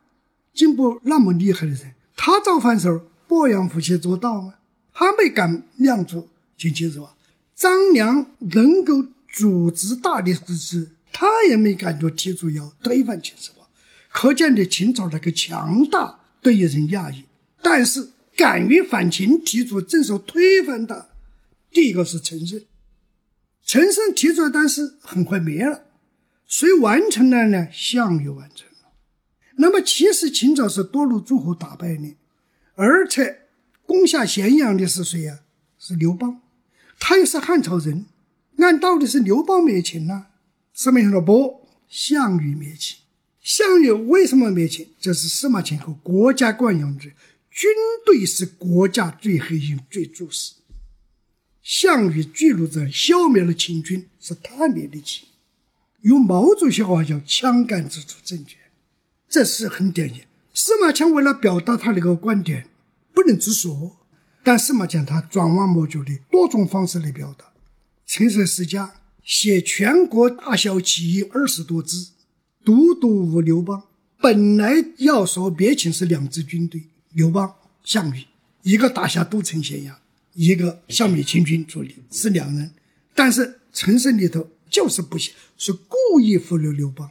[0.54, 4.54] 进步那么厉害的人，他造反时候，鄱阳湖去做道吗？
[4.94, 7.16] 他没敢亮出进去是吧？
[7.56, 10.92] 张良能够组织大力支持。
[11.12, 13.66] 他也没感觉提出要推翻秦始皇，
[14.12, 17.24] 可见的秦朝那个强大对于人压抑。
[17.64, 21.10] 但是敢于反秦提出正手推翻的，
[21.72, 22.64] 第一个是陈胜。
[23.66, 25.86] 陈胜提出来，但是很快没了。
[26.46, 27.68] 谁完成了呢？
[27.74, 28.92] 项羽完成了。
[29.58, 32.16] 那么其实秦朝是多路诸侯打败的，
[32.76, 33.48] 而且
[33.86, 35.40] 攻下咸阳的是谁呀？
[35.80, 36.42] 是刘邦，
[37.00, 38.06] 他又是汉朝人，
[38.60, 40.28] 按道理是刘邦灭秦呐。
[40.74, 43.00] 司马迁说不，项羽灭秦。
[43.42, 44.90] 项羽为什么灭秦？
[45.00, 47.14] 这是司马迁和国家惯用之，
[47.58, 47.68] 军
[48.06, 50.54] 队是国家最核心、最重视。
[51.64, 55.28] 项羽记录着消灭了秦军，是他灭的秦。
[56.02, 58.60] 用毛主席话叫“枪杆子出政权”，
[59.28, 60.22] 这是很典型。
[60.54, 62.70] 司马迁为了表达他那个观点，
[63.12, 63.98] 不能直说，
[64.44, 67.52] 但司马迁他转弯抹角的多种方式来表达。
[68.06, 68.94] 陈胜世家。
[69.24, 72.12] 写全国大小起义二十多支，
[72.64, 73.84] 独独无刘邦。
[74.22, 76.84] 本来要说别秦是两支军队，
[77.18, 77.52] 刘邦、
[77.84, 78.26] 项羽，
[78.62, 79.98] 一个打下都城咸阳，
[80.36, 82.70] 一个消灭秦军主力是两人。
[83.16, 87.10] 但是陈胜里头就是不写，是故意忽略刘邦。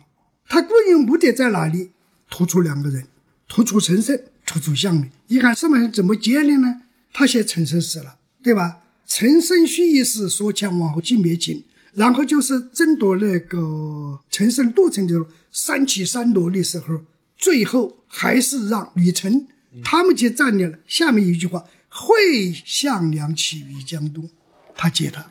[0.49, 1.91] 他故意目的在哪里？
[2.31, 3.09] 突出两个人，
[3.49, 4.17] 突出陈胜，
[4.47, 5.11] 突出项羽。
[5.27, 6.83] 你看司马迁怎么接的呢？
[7.13, 8.85] 他写陈胜死了，对吧？
[9.09, 11.65] 陈胜须一死，所强往后继灭秦。
[11.95, 17.01] 然后就是争夺那个陈胜都城的时候三起三落的时候，
[17.37, 19.49] 最后还是让吕臣
[19.85, 20.79] 他们去占领了。
[20.87, 24.29] 下面一句话：“会项梁起于江东。”
[24.77, 25.27] 他接他，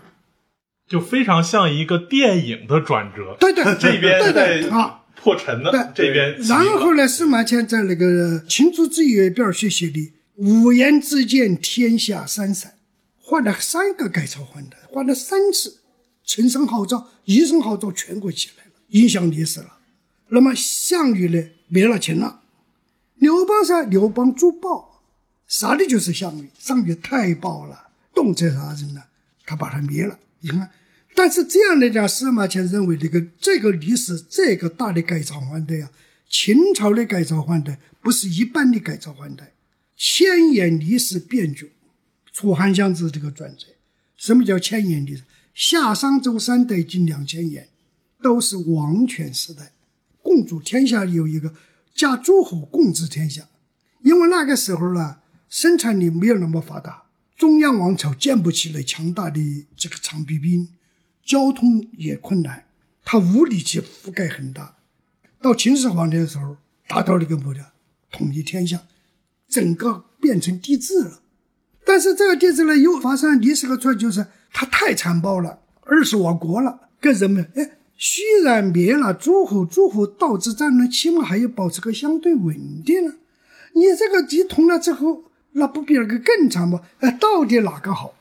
[0.87, 3.37] 就非常像一个电影的转折。
[3.39, 6.35] 对 对，这边对对啊，破陈的这边。
[6.41, 12.73] 然后呢，司马迁在那个《秦诸子阅表》学写的“五言之间，天下三散”，
[13.21, 15.81] 换了三个改朝换代，换了三次。
[16.25, 19.77] 陈胜号召，一声号召，全国起来了，影响历史了。
[20.29, 22.41] 那么项羽呢，灭了秦了。
[23.15, 25.01] 刘邦是刘邦助暴，
[25.47, 26.49] 杀的就是项羽。
[26.57, 29.07] 项羽太暴了，动辄杀人了，
[29.45, 30.19] 他把他灭了。
[30.41, 30.69] 你看，
[31.15, 35.89] 但是这样来讲，司马迁认为这个这个历史这个大的改朝换代啊，
[36.29, 39.53] 秦朝的改朝换代不是一般的改朝换代，
[39.95, 41.71] 牵引历史变局，
[42.33, 43.67] 楚汉相之这个转折。
[44.17, 45.23] 什么叫千年历史？
[45.53, 47.69] 夏商周三代近两千年，
[48.21, 49.71] 都是王权时代，
[50.21, 51.53] 共主天下有一个
[51.95, 53.47] 加诸侯共治天下。
[54.03, 55.17] 因为那个时候呢，
[55.49, 57.05] 生产力没有那么发达，
[57.35, 60.69] 中央王朝建不起来强大的这个长臂兵，
[61.23, 62.65] 交通也困难，
[63.03, 64.75] 他无力去覆盖很大。
[65.41, 67.63] 到秦始皇的时候，达到了一个目标，
[68.11, 68.83] 统一天下，
[69.47, 71.21] 整个变成帝制了。
[71.83, 83.15] 但是这个帝制呢，又发生历史个错，就是他太残暴了，二十亡国了，跟人们哎，虽然灭了诸侯，诸侯导致战乱，起码还要保持个相对稳定啊。
[83.73, 86.81] 你这个一通了之后，那不比那个更惨吗？
[86.99, 88.13] 哎，到底哪个好？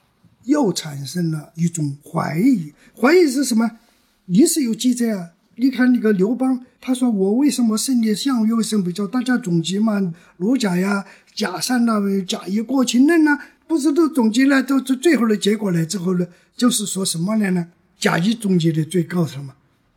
[0.44, 3.78] 又产生了一种怀疑，怀疑是什么？
[4.26, 5.30] 历史有记载啊。
[5.56, 8.14] 你看那个刘邦，他说我为什么胜利？
[8.14, 10.12] 项羽为什么叫大家总结嘛？
[10.36, 14.62] 罗贾呀、贾善呐、贾谊过秦论呐，不是都总结了？
[14.62, 15.86] 都最最后的结果呢？
[15.86, 17.50] 之后呢，就是说什么呢？
[17.50, 17.68] 呢？
[17.98, 19.54] 贾谊总结的最高什么？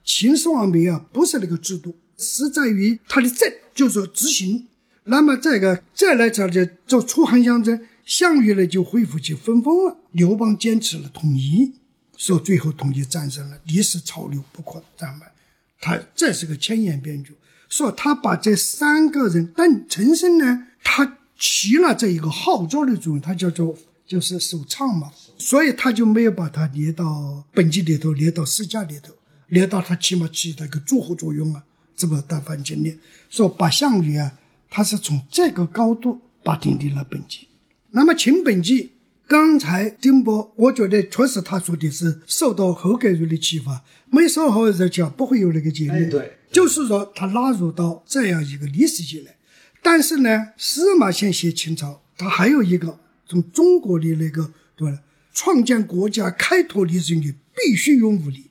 [0.07, 4.65] 秦始皇灭啊，不是那个制度，是在于他的政，就是说执行。
[5.03, 11.73] 那么这个再来讲就做楚汉相争，项羽呢就恢复其分封了，刘邦坚持了统一，
[12.15, 15.33] 说最后统一战胜了，历史潮流不可战败。
[15.81, 17.35] 他这是个千言编剧，
[17.67, 29.13] 说他把这三个人，但陈胜呢，他起了这一个号召的作用，他叫做就是首唱嘛，所以他就没有把他列到本纪里头，列到世家里头，
[29.47, 31.63] 列到他起码起到一个诸侯作用啊，
[31.95, 32.97] 这么大范经历，
[33.29, 34.33] 说把项羽啊，
[34.69, 37.47] 他是从这个高度把定定了本纪，
[37.91, 38.93] 那么秦本纪。
[39.29, 46.09] 刚才丁波，我觉得确实他说的是受到侯盖瑞的启发，没受后改儒启发不会有那个结论。
[46.09, 49.35] 对，就是说他纳入到这样一个历史界来。
[49.83, 54.99] 但是呢，司马迁写秦朝，他还有一个从中国的那个对吧？
[55.33, 58.46] 创建国家、开拓历史的必须用武力。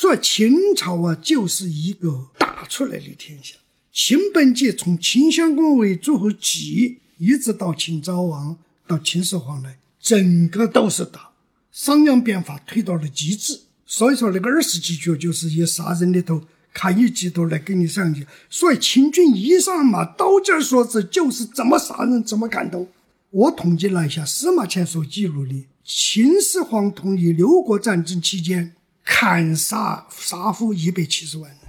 [0.00, 3.56] 所以秦朝啊，就是一个打出来的天下。
[3.92, 8.56] 秦本纪从秦襄公为诸侯起，一直到秦昭王
[8.86, 9.76] 到秦始皇来。
[10.00, 11.30] 整个都是打，
[11.72, 16.40] 商鞅变法推到了极致，所以说那个二十几句就是以杀人的头
[16.72, 18.24] 看一季度来给你上去。
[18.48, 22.86] 所以秦军一上马，刀尖所指就是怎么杀人，怎么砍头。
[23.30, 28.74] 我统计了一下，司马迁所记录的秦始皇统一六国战争期间，
[29.10, 31.60] 砍杀杀俘一百七十万人，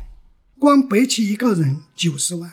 [0.60, 2.52] 光白起一个人九十万，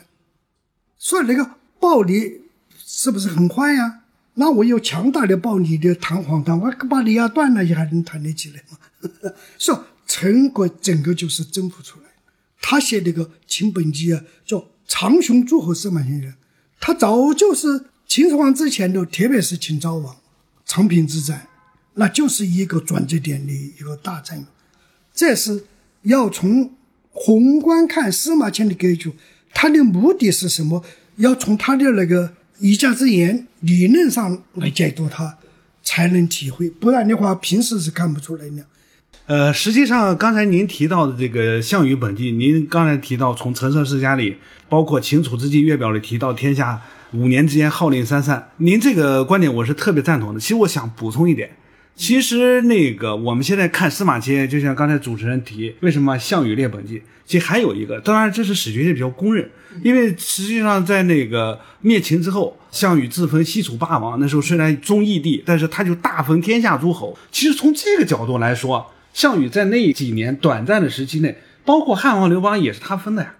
[0.97, 2.43] 所以那个暴力
[2.77, 4.03] 是不是很快呀？
[4.35, 9.33] 那我有强大的暴力的弹簧弹，我把你压断了也还能弹得起来吗？
[9.59, 12.05] 说陈国整个就是征服出来。
[12.61, 16.35] 他写那个《秦本纪》啊，叫长雄诸侯司马迁人，
[16.79, 20.15] 他早就是秦始皇之前的，特别是秦昭王
[20.65, 21.49] 长平之战，
[21.95, 24.45] 那就是一个转折点的一个大战。
[25.17, 25.65] 这是
[26.03, 26.71] 要从
[27.09, 29.11] 宏观看司马迁的格局，
[29.53, 30.81] 他的目的是什么？
[31.17, 32.33] 要从他的那个。
[32.59, 35.37] 一家之言，理论上来解读他，
[35.83, 38.65] 才能体会，不然的话，平时是看不出来的。
[39.27, 46.81] 呃，实际上刚才您提到的这个《项羽本纪》，您刚才提到从《陈涉世家》里，包括《秦楚之际月表》里提到天下
[47.13, 50.39] 五年之间号令三散，您这个观点我是特别赞同的。
[50.39, 51.51] 其实我想补充一点。
[51.97, 57.01] 其实那个我们现在看司马迁，就像刚才主持人提，为什么项羽列本纪？
[57.25, 59.49] 其实还有一个，当然这是史学界比较公认，
[59.83, 67.17] 因为实际上在那个灭秦之后，项羽自封西楚霸王，那时候虽然忠义帝，但是他就大封天下诸侯。
[67.31, 73.33] 其实从这个角度来说，项羽在那几年短暂的时期内，包括汉王刘邦也是他封的呀。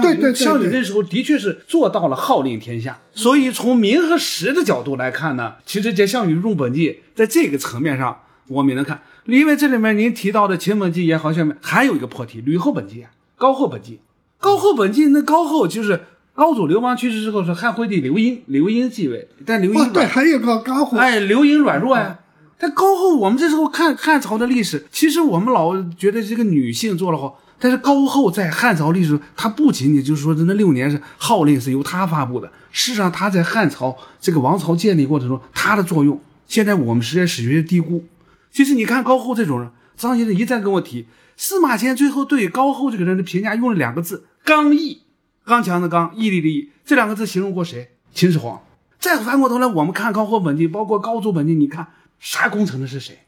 [0.00, 14.00] 对对，项羽那时候的确是做到了号令天下，所以从名和实的角度来看呢，其实这项羽入本纪，在这个层面上我们也能看，因为这里面您提到的秦本纪也好，下面还有一个破题，吕后本纪啊，高后本纪，
[14.38, 16.02] 高后本纪那高后就是
[16.34, 22.18] 高祖刘邦去世之后是汉惠帝刘英，刘英继位，但刘英对，还有个高后，哎，刘英软弱呀。
[22.62, 27.40] 但高后我们这时候看汉朝的历史，其实我们老觉得这个女性做了好。
[27.62, 36.18] 但是高后在汉朝历史，他不仅仅就是说那六年是号令是由他发布的，事实上他在汉朝这个王朝建立过程中，他的作用，
[36.48, 38.06] 现在我们实在史学界低估。
[38.50, 45.02] 其实你看高后这种人，张先生一再跟我提，司马迁最后对高后这个人的评价用了两个字：刚毅，
[45.44, 47.90] 刚强的刚，毅力的毅，这两个字形容过谁？
[48.14, 48.62] 秦始皇。
[48.98, 53.18] 再翻过头来，我们看高后本纪，包括高祖本纪，你看啥功臣的是谁？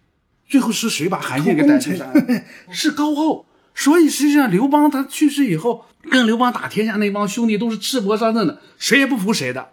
[0.48, 2.44] 最后是谁把韩信给逮住的？
[2.70, 3.44] 是高后。
[3.74, 9.70] 所以实际上，刘邦他去世以后，跟刘邦打天下那帮兄弟都是赤膊上阵的，谁也不服谁的。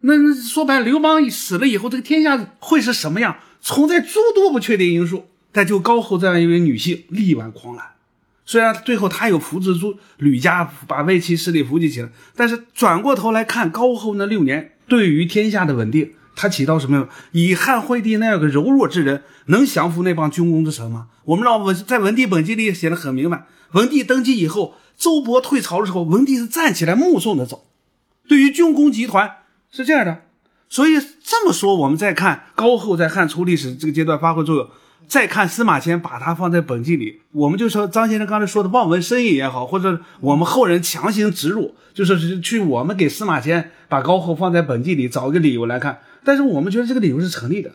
[0.00, 3.36] 那那说白了，刘邦死了以后，这个天下会是什么样？
[3.60, 7.84] 存在诸多不确定因素，但就高后这样一位女性力挽狂澜。
[8.46, 17.08] 虽然最后她有扶植住吕家，把魏齐势力扶植起来，但是转过头来看高后那六年对于天下的稳定，他起到什么用？
[17.32, 21.08] 以汉惠帝那样个柔弱之人，能降服那帮军功之臣吗？
[21.24, 27.64] 我们知道文在文帝本纪里写的很明白，文帝登基以后，周勃退朝的时候，文帝是站起来目送着走。
[28.28, 29.28] 对于军功集团
[29.72, 30.22] 是这样的，
[30.68, 34.68] 所以这么说，我们再看高后在汉初历史这个阶段发挥作用。
[35.06, 47.74] 再看司马迁把他放在本纪里，我们就说张先生刚才说的望文生义也好，或者我们后人强行植入，就是去我们给司马迁把高后放在本纪里找一个理由来看，但是我们觉得这个理由是成立的。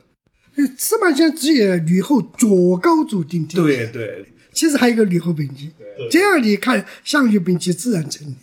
[0.77, 5.71] 司马迁只有吕后左高祖定天对对，其实还有一个吕后本纪，
[6.11, 8.35] 这样你看项羽本纪自然成立。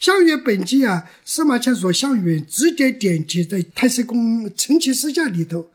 [0.00, 5.70] 项羽本纪啊，司马迁说项羽直接点题在《太史公陈其思下》里头。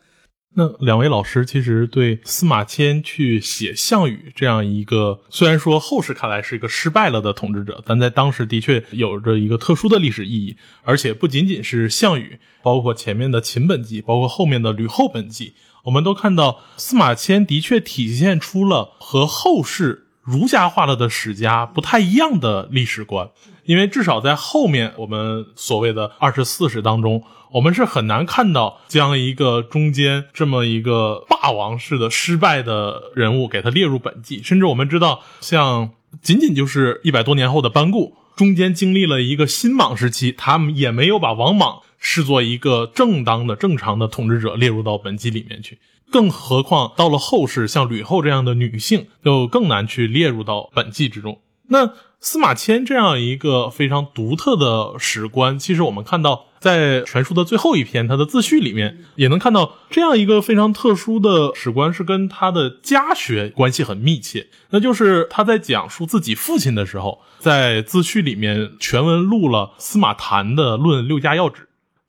[0.52, 10.56] 那两位老师其实对司马迁去写项羽这样一个，虽然说后世看来是一个失败了的统治者，但在当时的确有着一个特殊的历史意义。
[10.82, 23.30] 而且不仅仅是项羽，包括前面的秦本纪，包括后面的吕后本纪，我们都看到司马迁的确体现出了和后世儒家化了的史家不太一样的历史观。
[23.66, 27.22] 因为至少在后面我们所谓的二十四史当中。
[27.52, 35.90] 我们是很难看到将一个中间这么一个霸王式的失败的人物给他列入本纪，甚至我们知道，像
[36.22, 45.78] 仅仅就是一百多年后的班固，中间经历了一个新莽时期，他们也没有把王莽视作一个正当的、正常的统治者列入到本纪里面去，
[46.12, 51.40] 更何况到了后世，像吕后这样的女性，就更难去列入到本纪之中。
[51.68, 56.44] 那司马迁这样一个非常独特的史观，其实我们看到。
[56.60, 64.48] 在全书的最后一篇，他的自序里面也能看到这样一个非常特殊的史观，是跟他的家学关系很密切。
[64.68, 71.62] 那就是他在讲述自己父亲的时候，在自序里面全文录了司马谈的《论六家要旨》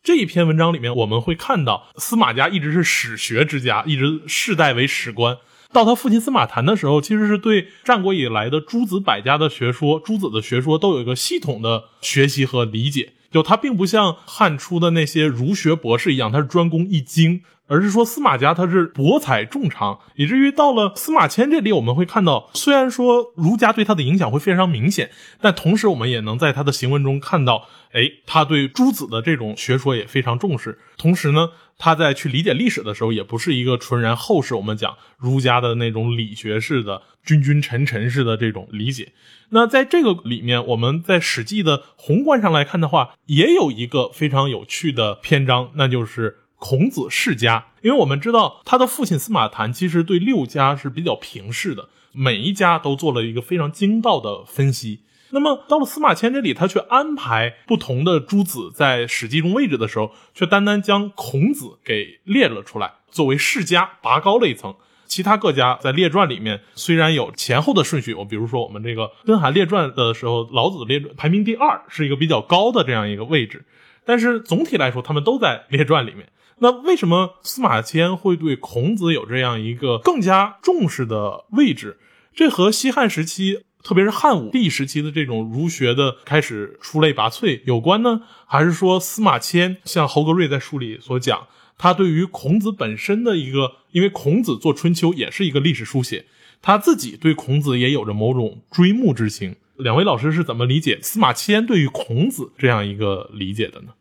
[0.03, 5.37] 这一篇文章里面，我们会看到司马家一直是史学之家，一直世代为史官。
[5.71, 13.13] 到他父亲司马谈的时候，其实是对战国以来的诸子百家的学说、诸子的学说都有一个系统的学习和理解。
[13.31, 17.41] 就他并不像汉初的那些儒学博士一样，他是专攻易经，
[17.71, 30.79] 而是说司马家他是博采众长，以至于到了司马迁这里，我们会看到，虽然说儒家对他的影响会非常明显，但同时我们也能在他的行文中看到，哎，他对诸子的这种学说也非常重视。
[30.97, 39.13] 同时呢，他在去理解历史的时候，也不是一个纯然后世我们讲儒家的那种理学式的君君臣臣式的这种理解。
[39.51, 47.65] 那在这个里面，我们在《史记》的宏观上来看的话，也有一个非常有趣的篇章，那就是孔子世家。
[47.81, 55.01] 因为我们知道他的父亲司马谈其实对六家是比较平视的，每一家都做了一个非常精到的分析。
[55.31, 64.75] 那么到了司马迁这里，他却安排不同的诸子在《史记》中位置的时候，却单单将孔子给列了出来，作为世家拔高了一层。
[65.07, 73.65] 其他各家在列传里面虽然有前后的顺序，我比如说我们这个《根函列传》的时候，老子列排名第二，是一个比较高的这样一个位置。
[74.05, 76.27] 但是总体来说，他们都在列传里面。
[76.63, 81.97] 那为什么司马迁会对孔子有这样一个更加重视的位置？
[82.35, 88.21] 这和西汉时期，特别是汉武帝时期的这种儒学的开始出类拔萃有关呢？
[88.45, 91.47] 还是说司马迁像侯格瑞在书里所讲？
[91.79, 96.25] 他对于孔子本身的一个，因为孔子做春秋也是一个历史书写，
[96.61, 99.55] 他自己对孔子也有着某种追慕之情。
[99.77, 103.93] 两位老师是怎么理解司马迁对于孔子这样一个理解的呢？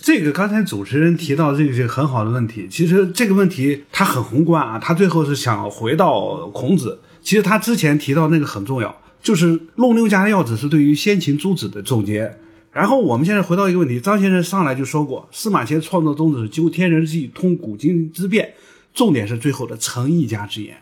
[0.00, 7.00] 这个刚才主持人提到这个是很好的问题，其实这个问题他很宏观啊，他最后是想回到孔子。
[7.22, 12.38] 其实他之前提到那个很重要，就是《论六家要旨》是对于先秦诸子的总结。
[12.70, 18.52] 然后我们现在回到一个问题，张先生上来就说过，司马迁创作宗旨是究天人之际，通古今之变，
[18.94, 20.76] 重点是最后的成一家之言。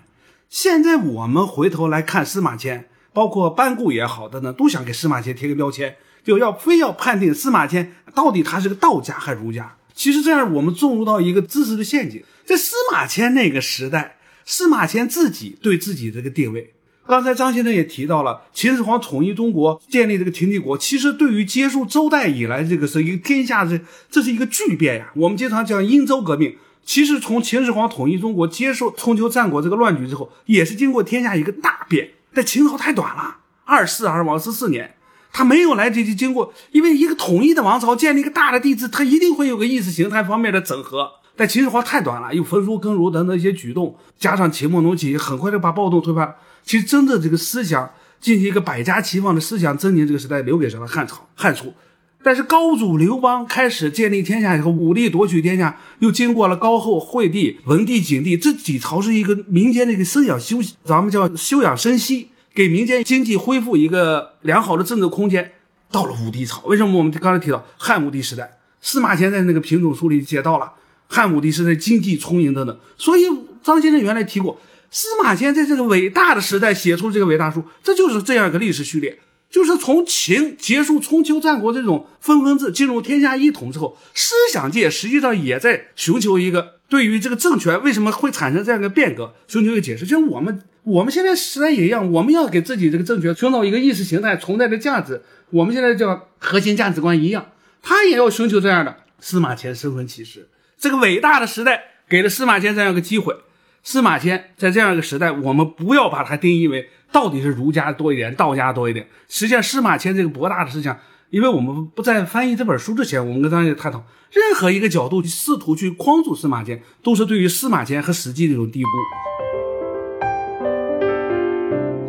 [0.51, 9.77] 现在我们回头来看司马迁，包括班固也好的呢，都想给司马迁贴个标签，就要非要判定司马迁到底他是个道家还是儒家。
[9.93, 16.73] 其实这样我们进入到一个知识的陷阱，在司马迁那个时代，司马迁自己对自己这个定位。
[17.07, 23.79] 刚才张先生也提到了，秦始皇统一中国，建立这个秦帝国，其实对于结束周代以来这个是一个天下这
[24.11, 25.13] 这是一个巨变呀。
[25.15, 32.09] 我们经常讲殷周革命，其实从秦始皇统一中国，接受春秋战国这个乱局之后，也是经过天下一个大变。
[32.33, 34.94] 但秦朝太短了，二世而亡十四年，
[35.35, 41.11] 他没有来得及经过，因为一个统一的王朝建立一个大的帝制，他一定会有个意识形态方面的整合。
[41.37, 46.37] 但秦始皇太短了，又焚书坑儒等等一些举动，加上秦末农起义，很快就把暴动推翻。
[46.63, 50.87] 其实真正这个思想进行一个百家齐放的思想增宁，这个时代留给谁了？
[50.87, 51.75] 汉朝、汉初。
[52.23, 65.53] 但是高祖刘邦开始建立天下以后，武力夺取天下，又经过了高后、惠帝、文帝、景帝这几朝，是一个民间的一个思想修，咱们叫休养生息，给民间经济恢复一个良好的政治空间。
[65.91, 68.59] 到了武帝朝，为什么我们刚才提到汉武帝时代？
[68.81, 70.73] 司马迁在那个品种书里写到了
[71.09, 72.79] 汉武帝时代经济充盈等等。
[72.97, 73.23] 所以
[73.63, 79.19] 张先生原来提过，司马迁在这个伟大的时代写出这个伟大书，这就是这样一个历史序列。
[79.51, 90.05] 就是从秦结束春秋战国这种分封制，进入天下一统之后，思想界实际上也在寻求一个对于这个政权为什么会产生这样一个变革，寻求一个解释。
[90.05, 97.47] 就像我们我们现在时代也一样，我们要给自己这个政权创造一个意识形态存在的价值，我们现在叫核心价值观一样，
[97.83, 98.97] 他也要寻求这样的。
[99.19, 103.35] 司马迁身份启示，这个伟大的时代给了司马迁这样一个机会。
[103.83, 106.91] 司马迁在这样一个时代，我们不要把它定义为。
[107.11, 109.07] 到底是儒家多一点，道家多一点？
[109.29, 110.99] 实际上，司马迁这个博大的思想，
[111.31, 118.89] 因为我们不在翻译这本书之前，我们跟大家探讨，任何一个角度去试图去框住司马迁，都是对于司马迁和史记的一种低估。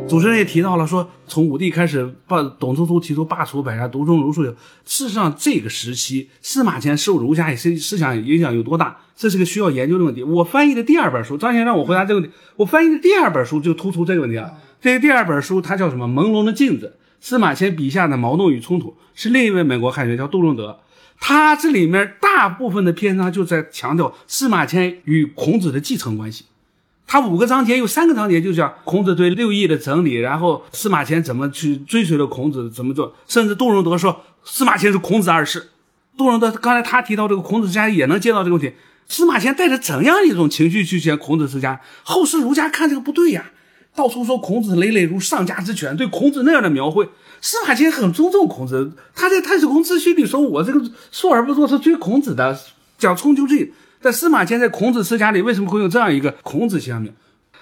[0.07, 4.43] 主持人也提到了，说从武帝开始，把董仲舒提出罢黜百家，独尊儒术。
[4.43, 10.21] 事实上，这个时期司马迁受儒家思思想影响有多大，这是个需要研究的问题。
[10.21, 14.51] 我翻译的第二本书，张先生让我回答这个问题，我翻译的第二本书就突出这个问题啊。
[14.79, 16.07] 这个第二本书它叫什么？
[16.07, 20.79] 朦胧的镜子，司马迁笔下的矛盾与冲突，是另一位美国汉学家杜润德。
[21.19, 26.45] 他这里面大部分的篇章就在强调司马迁与孔子的继承关系。
[27.07, 35.69] 他五个章节有三个章节就讲孔子对六艺的整理，然后司马迁怎么去追随了孔子怎么做，甚至杜润德说司马迁是孔子二世。
[36.17, 38.73] 杜润德刚才他提到这个孔子之家也能接到这个问题，
[39.07, 41.79] 司马迁带着怎样一种情绪去写孔子之家？
[42.03, 43.51] 后世儒家看这个不对呀，
[43.95, 47.07] 到处说孔子累累如上家之犬，对孔子那样的描绘，
[47.39, 52.57] 司马迁很尊重孔子，他在《太史公自序》里说我这个述而不作是追孔子的，
[52.97, 53.71] 讲春秋志。
[54.05, 57.07] 在司马迁在孔子世家里为什么会有这样一个孔子形象？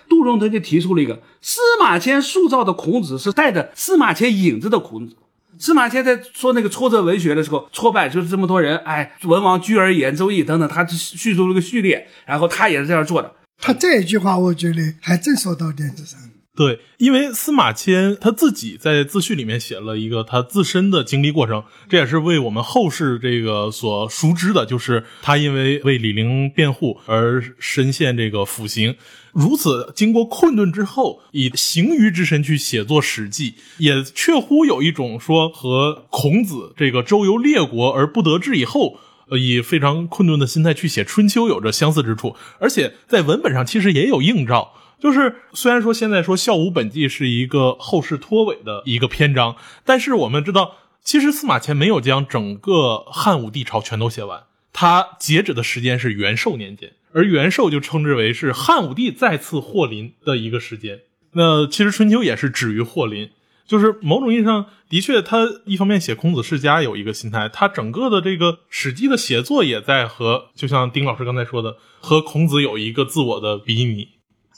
[0.09, 5.15] 杜润德就提出了一个司马迁塑造的孔子是带着司马迁影子的孔子。
[5.57, 13.31] 司马迁在说那个挫折文学的时候，挫败就是这么多人，哎，文王居而言周易等等，他叙述了个序列，然后他也是这样做的。
[13.57, 16.27] 他这一句话，我觉得还真说到点子上了。
[16.55, 28.95] 对，因为司马迁他自己在自序里面写了一个他自身的经历过程，这也是为我们后世这个所熟知的，就是他因为为李陵辩护而身陷这个腐刑，
[29.31, 38.99] 如此经过困顿之后，以行于之身去写作《史记》，也确乎有一种说和孔子这个周游列国而不得志以后，
[39.29, 44.73] 呃，以非常困顿的心态去写《春秋》有着相似之处，而且在文本上其实也有映照。
[45.03, 61.01] 就是虽然说现在说《孝武本纪》是一个后世脱尾的一个篇章，但是我们知道，其实司马迁没有将整个汉武帝朝全都写完，他截止的时间是元寿年间，而元寿就称之为是汉武帝再次霍林的一个时间。
[61.33, 63.29] 那其实《春秋》也是止于霍林，
[63.67, 74.07] 就是某种意义上的确，他一方面写孔子世家有一个心态，他整个的这个《史记》的写作也在和，就像丁老师刚才说的，和孔子有一个自我的比拟。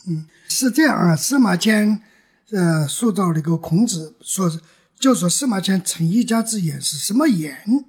[0.07, 0.27] 嗯。
[0.47, 2.01] 是这样啊，司马迁，
[2.51, 4.51] 呃，塑造了一个孔子，说
[4.99, 7.85] 就说司马迁成一家之言是什么言？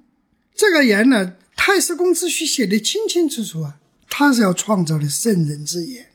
[0.54, 3.76] 这个言呢，《太史公自序》写的清清楚楚啊，
[4.08, 6.06] 他是要创造的圣人之言。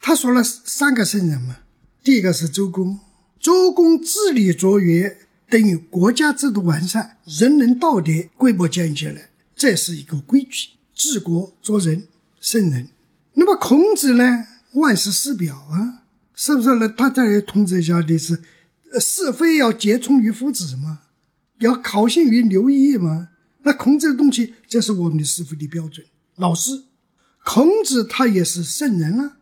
[0.00, 1.58] 他说了三个圣人嘛，
[2.02, 2.98] 第一个是周公，
[3.38, 5.18] 周公治理卓越，
[5.48, 12.08] 等于国家制度完善，人伦道德规模建起来，这是一个规矩，治国做人，
[12.40, 12.88] 圣人。
[13.34, 14.46] 那么孔子呢？
[14.74, 16.04] 万世师表啊，
[16.34, 16.88] 是不是呢？
[16.88, 18.42] 他在统治下的是，
[19.00, 21.00] 是非要皆从于夫子嘛，
[21.58, 23.28] 要考信于刘毅嘛。
[23.62, 26.04] 那孔子的东西，这是我们的师傅的标准。
[26.36, 26.84] 老师，
[27.44, 29.36] 孔子他也是圣人啊。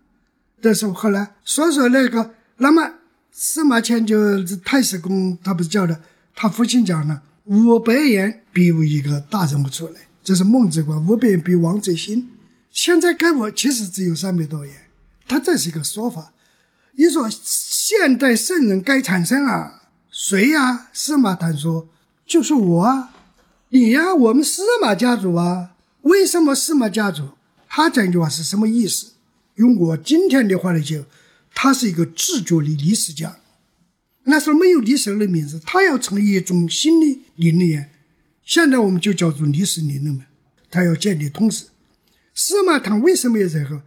[0.61, 2.95] 但是后来所以说那个，那么
[3.33, 6.01] 司马迁就太史公，他不是叫的，
[6.37, 12.29] 他父亲讲了，五百言必有一个大人物出来，这是孟子讲，五百言必王者兴。
[12.71, 14.75] 现在给我其实只有三百多言。
[15.27, 16.33] 他这是一个说法，
[16.93, 19.83] 你说现代圣人该产生啊？
[20.11, 20.89] 谁呀？
[20.93, 21.89] 司马谈说
[22.27, 23.15] 就是我啊，
[23.71, 25.71] 你呀，我们司马家族啊。
[26.03, 27.31] 为什么司马家族？
[27.69, 29.13] 他这句话是什么意思？
[29.55, 31.05] 用我今天的话来讲，
[31.55, 33.37] 他是一个自觉的历史家。
[34.25, 37.89] 那时候没有历史的名字，他要成立一种新的理论，
[38.45, 40.27] 现在我们就叫做历史理论嘛。
[40.71, 41.67] 他要建立通史。
[42.35, 43.83] 司马谈为什么有这个？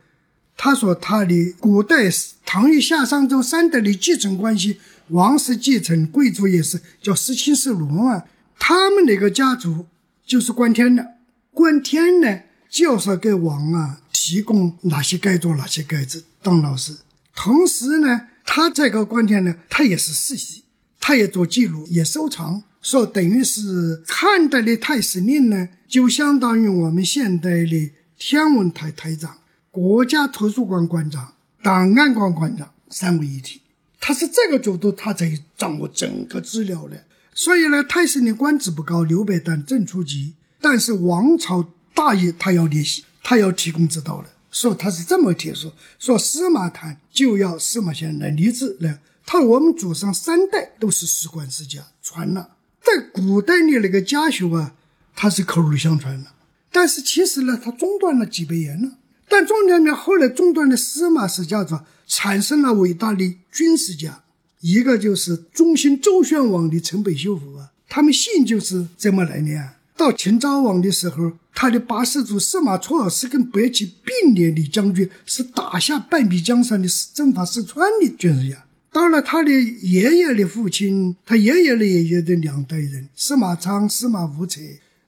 [0.57, 2.09] 他说他的古代
[2.45, 4.79] 唐与夏商周三代的继承关系，
[5.09, 8.25] 王室继承，贵族也是叫十亲十禄啊。
[8.57, 9.85] 他们那个家族
[10.25, 11.05] 就是观天的，
[11.51, 12.39] 观天呢
[12.69, 16.97] 就是给王啊提供哪些该做哪些该做当老师。
[17.35, 20.63] 同时呢，他这个观天呢，他也是世袭，
[21.01, 22.63] 他也做记录，也收藏。
[22.81, 29.37] 说等于是汉代的太史令呢，就相当于我们现代的天文台台长、
[29.75, 33.61] 国家图书馆馆长、档案馆馆长三位一体。
[33.99, 37.03] 他是这个角度，他才掌握整个资料的。
[37.33, 44.29] 所以呢，太史令官职不高，刘备当正初级，但是王朝大业他要联系，他要提供指导的。
[44.49, 49.01] 说他是这么提出，说司马谈就要司马迁来立志来。
[49.25, 52.51] 他我们祖上三代都是史官世家，传了。
[52.81, 54.73] 在古代的那个家学啊，
[55.13, 56.29] 他是口耳相传的，
[56.71, 58.91] 但是其实呢，他中断了几百年了。
[59.27, 64.23] 但中间呢，后来中断的司马氏家族产生了伟大的军事家，
[64.61, 69.69] 一个就是中兴周宣王的陈北修复啊，他们姓就是这么来的。
[69.97, 78.65] 到秦昭王的时候，他的八世祖司马错是跟白起并列的将军，是打下半壁江山的征伐四川的军事家。
[78.91, 84.59] 到了他的爷爷的父亲，他爷爷的爷爷的两代人，司马昌、司马无策，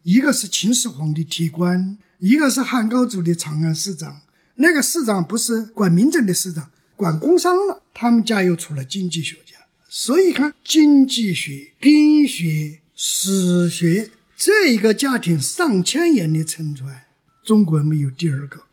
[0.04, 4.22] 一个是秦始皇的提官，一个是汉高祖的长安市长。
[4.56, 7.84] 那个市长不是管民政的市长，管工商了。
[7.94, 9.56] 他们家又出了经济学家，
[9.88, 17.06] 所以看经济学、兵学、史学这一个家庭上千年的沉船，
[17.44, 18.64] 中国没有第二个。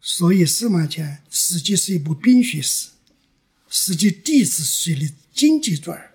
[0.00, 2.88] 所以司马迁实际是一部兵学史。
[3.68, 6.10] 实际第一次写的经济传，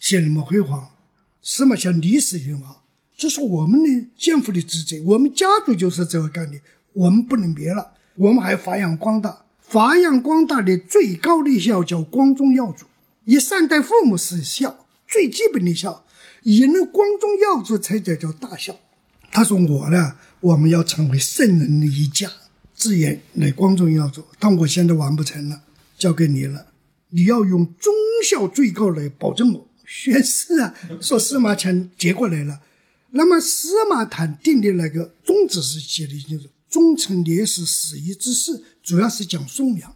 [0.00, 0.90] 写那么辉煌，
[1.40, 2.84] 司马迁历史很好，
[3.18, 5.02] 这是我们的肩负的职责。
[5.04, 6.62] 我们家族就是这个概念，
[6.92, 9.44] 我们不能灭了，我们还发扬光大。
[9.60, 12.86] 发扬光大的最高的孝叫光宗耀祖，
[13.24, 16.06] 以善待父母是孝，最基本的孝，
[16.44, 18.74] 以能光宗耀祖才叫叫大孝。
[19.32, 22.30] 他说我呢，我们要成为圣人的一家，
[22.72, 25.62] 自言来光宗耀祖，但我现在完不成了，
[25.98, 26.68] 交给你了。
[27.10, 27.92] 你要用忠
[28.24, 30.74] 孝最高来保证我宣誓啊！
[31.00, 32.60] 说司马迁接过来了，
[33.10, 39.94] 那么司马谈定的那个宗旨是写的就是忠臣烈士死义之事，主要是讲颂扬。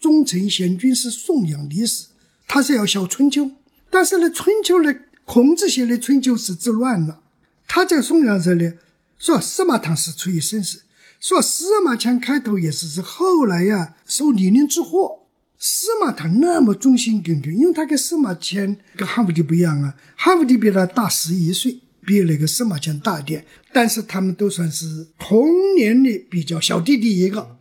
[0.00, 2.08] 忠臣贤君是颂扬历史，
[2.46, 3.50] 他是要写春秋，
[3.88, 7.20] 但是呢，春秋呢，孔子写的春秋是自乱了。
[7.66, 8.74] 他在颂扬这里
[9.18, 10.82] 说司马谈是出于生死，
[11.20, 15.20] 说司马迁开头也是是后来呀受李陵之祸。
[15.58, 27.56] 司马谈那么忠心耿耿，因为他跟司马迁跟汉武帝不一样啊，汉武帝比他大十一岁，比那个司马迁大一点，但是他们都算是同年的比较小弟弟一个。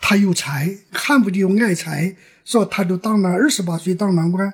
[0.00, 4.52] 他有才，汉武帝又爱才，说他都当了二十八岁当郎官，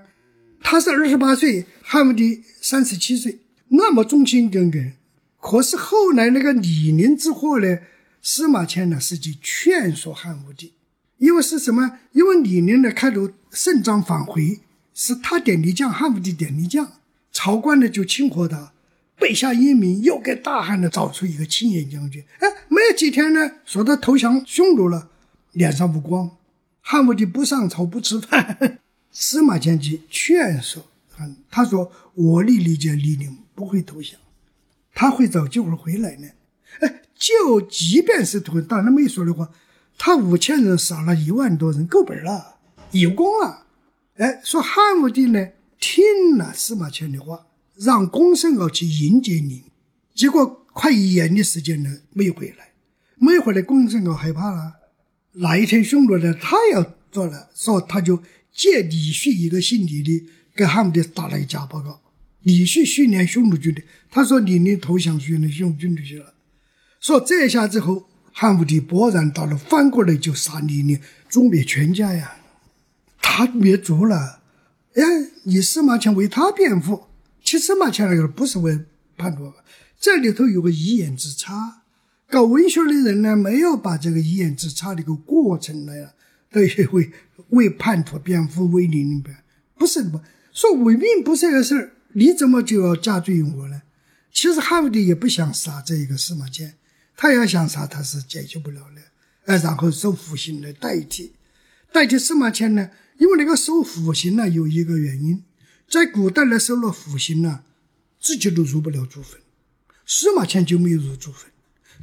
[0.61, 4.93] 他是二十八岁，汉武帝三十七岁，那么忠心耿耿。
[5.41, 7.79] 可是后来那个李陵之祸呢，
[8.21, 10.75] 司马迁呢是去劝说汉武帝。
[11.17, 11.99] 因为是什么？
[12.13, 14.61] 因为李陵的开头胜仗返回，
[14.93, 16.93] 是他点的将，汉武帝点的将，
[17.33, 18.73] 曹官呢就庆贺他，
[19.19, 22.25] 背下英名，又给大汉呢找出一个青眼将军。
[22.39, 25.11] 哎，没有几天呢，说他投降匈奴了，
[25.53, 26.31] 脸上无光。
[26.81, 28.79] 汉武帝不上朝不吃饭，
[29.11, 30.83] 司马迁去劝说，
[31.51, 34.19] 他说：“我理理解李陵不会投降，
[34.95, 36.29] 他会找机会回来呢。
[36.81, 39.51] 哎，就即便是投，当他没说的话。”
[40.01, 42.55] 他五千人杀了一万多人，够本了，
[42.93, 43.67] 有功了。
[44.19, 45.49] 哎，说汉武帝呢
[45.81, 47.48] 听了司马迁的话，
[47.79, 49.65] 让公孙敖去迎接你，
[50.15, 52.73] 结果快一年的时间呢没有回来，
[53.17, 54.75] 没回来，公孙敖害怕了。
[55.35, 58.23] 哪一天匈奴呢，他要做了，说他就
[58.53, 62.01] 借李旭一个姓李的，给汉武帝打了一假报告。
[62.43, 66.35] 李旭训练匈奴军队，他说李陵投降训练匈奴军队去了，
[67.01, 68.09] 说这下之后。
[68.31, 72.37] 汉武帝勃然大怒，翻过来就杀李陵，诛灭全家呀！
[73.21, 74.43] 他灭族了，
[74.95, 75.03] 哎，
[75.43, 77.07] 你司马迁为他辩护，
[77.49, 78.79] 其实司马迁那个不是为
[79.17, 79.51] 叛徒，
[79.99, 81.81] 这里头有个一言之差。
[82.29, 86.11] 搞文学的人呢，没有把这个一言之差的一个过程呢，
[86.53, 86.61] 都
[86.93, 87.11] 为
[87.49, 89.35] 为叛徒辩护，为李陵辩，
[89.79, 90.23] 不是的
[90.53, 93.81] 说伪命不是个事儿，你怎么就要加罪于我呢？
[94.31, 96.75] 其实汉武帝也不想杀这一个司马迁。
[97.17, 99.01] 他要想杀，他是解决不了的，
[99.47, 101.33] 呃，然后受腐刑来代替，
[101.91, 102.91] 代替司马迁呢？
[103.17, 105.43] 因为那个受腐刑呢，有一个原因，
[105.89, 107.65] 在古代呢，受了腐刑呢，
[108.21, 109.41] 自己都入不了祖坟，
[110.05, 111.51] 司马迁就没有入祖坟，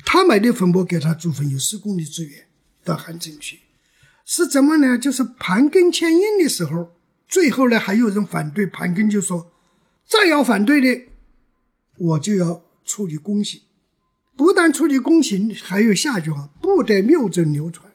[0.04, 2.48] 他买的坟墓给他祖坟有十公里之远
[2.84, 3.60] 到汉城去，
[4.26, 4.98] 是怎么呢？
[4.98, 6.96] 就是盘庚迁印的时候，
[7.28, 9.52] 最后呢还有人反对，盘庚就说
[10.08, 11.06] ：“再要反对的，
[11.98, 13.62] 我就要处理宫刑。
[14.36, 17.92] 不但处理宫刑，还有下句话，不得谬准流传，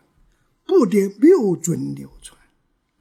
[0.64, 2.38] 不得谬准流传，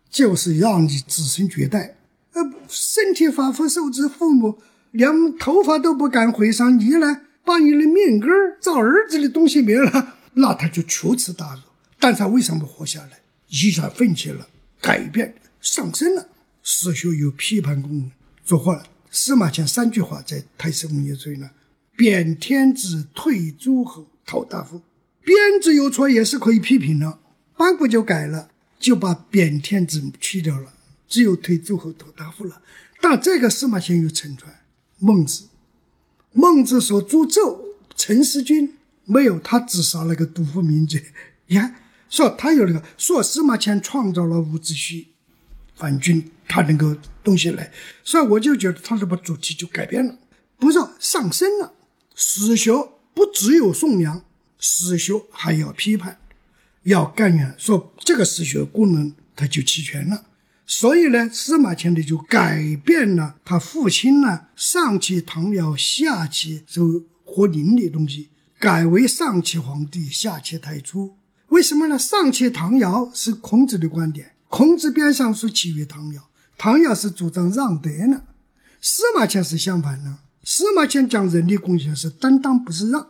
[0.09, 1.98] 就是让你子孙绝代，
[2.41, 4.59] 呃，身体发肤受之父母，
[4.91, 11.61] 连头发都不敢回上，你呢？”把你的命根儿造儿子的东西没了，那他就求此大辱。
[11.97, 13.21] 但他为什么活下来？
[13.47, 14.47] 遗传奋起了，
[14.79, 16.29] 改变上升了。
[16.61, 18.11] 史学有批判功能，
[18.45, 18.83] 做坏了。
[19.09, 21.49] 司马迁三句话在《太史公业罪》呢：
[21.95, 24.83] 贬天子，退诸侯，讨大夫。
[25.23, 27.17] 编子有错也是可以批评的，
[27.57, 30.73] 班固就改了，就把贬天子去掉了，
[31.09, 32.61] 只有退诸侯，讨大夫了。
[33.01, 34.61] 但这个司马迁有承传，
[34.99, 35.47] 孟子。
[36.31, 37.59] 孟子说：“诛纣，
[37.95, 40.99] 陈思君没有，他只杀了个杜甫名者。
[41.47, 41.75] 你看，
[42.07, 45.07] 说他有那个，说司马迁创造了伍子胥、
[45.75, 50.19] 范均，他那个东西来，所以我就觉得他这把主题就改变了，
[50.59, 51.73] 不是上升了。
[52.13, 52.71] 史学
[53.15, 54.23] 不只有颂扬，
[54.59, 56.19] 史学还要批判，
[56.83, 57.47] 要干预。
[57.57, 60.25] 说这个史学功能，它就齐全了。”
[60.71, 71.15] 所以呢，司马迁呢就改变了他父亲呢上启唐尧、下启周和林的东西，改为上启皇帝、下启太初。
[71.47, 71.97] 为什么呢？
[71.97, 78.21] 上启唐尧是孔子的观点，孔子边上说起于唐尧，唐尧是主张让德呢。
[78.79, 83.07] 司马迁是相反的，司马迁讲人的贡献是担当，不是让，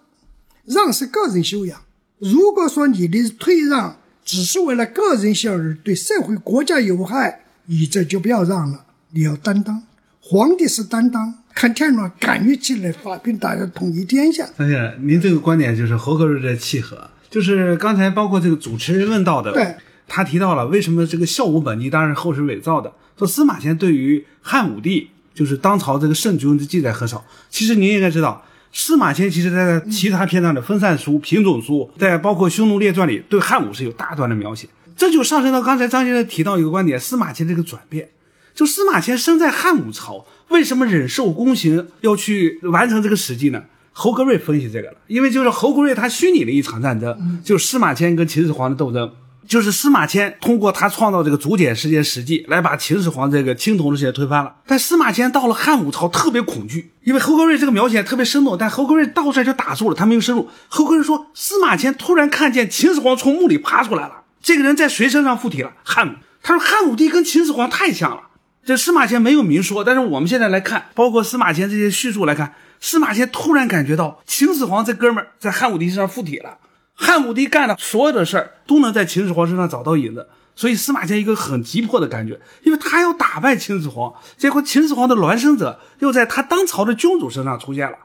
[0.63, 1.81] 让是个人修养。
[2.19, 7.47] 如果说你的退让只是为了个人效益，对社会国家有害。
[7.71, 9.83] 你这就不要让了，你要担当。
[10.21, 14.43] 皇帝是担当，看天皇敢于起来发兵，大家统一天下。
[14.57, 19.75] 张先生，您这个观点就是侯格瑞的契合，就是刚才包括这个主持人问到的，对，
[20.07, 27.23] 他提到了为什么这个孝武本纪当然是后世伪造的，说司马迁对于汉武帝就是当朝这个圣君的记载很少。
[27.51, 28.43] 其实您应该知道，
[28.73, 34.67] 司马迁其实在其他篇章的分散书、品种书，在包括匈奴列传里，对汉武是有大段的描写。
[34.99, 38.09] 这就上升到刚才张先生提到一个观点，司马迁这个转变，
[38.53, 43.63] 就司马迁生在汉武朝，为什么忍受宫刑要去完成这个史记呢？
[43.93, 49.09] 侯格瑞分析这个了，因为就是侯格瑞他虚拟了一场战争，就是司马迁跟秦始皇的斗争，
[49.47, 54.53] 就是司马迁通过他创造这个竹简世界史记来把秦始皇这个青铜的世界推翻了。
[54.67, 60.49] 但司马迁到了汉武朝特别恐惧，因为侯格瑞这个描写特别生动，但侯格瑞到这就打住了，他没有深入。
[60.67, 64.18] 侯格瑞说，司马迁突然看见秦始皇从墓里爬出来了。
[64.41, 65.73] 这个人在谁身上附体了？
[65.83, 66.11] 汉武。
[66.41, 68.23] 他说汉武帝跟秦始皇太像了。
[68.65, 76.57] 这司马迁没有明说，但是我们现在来看，包括司马迁这些叙述来看，司马迁突然感觉到秦始皇这哥们儿在汉武帝身上附体了。
[76.93, 87.97] 汉武帝干的所有的事儿都能在秦始皇身上找到影子，所以司马迁一个很急迫的感觉，因为他要打败秦始皇，结果秦始皇的孪生者又在他当朝的君主身上出现了。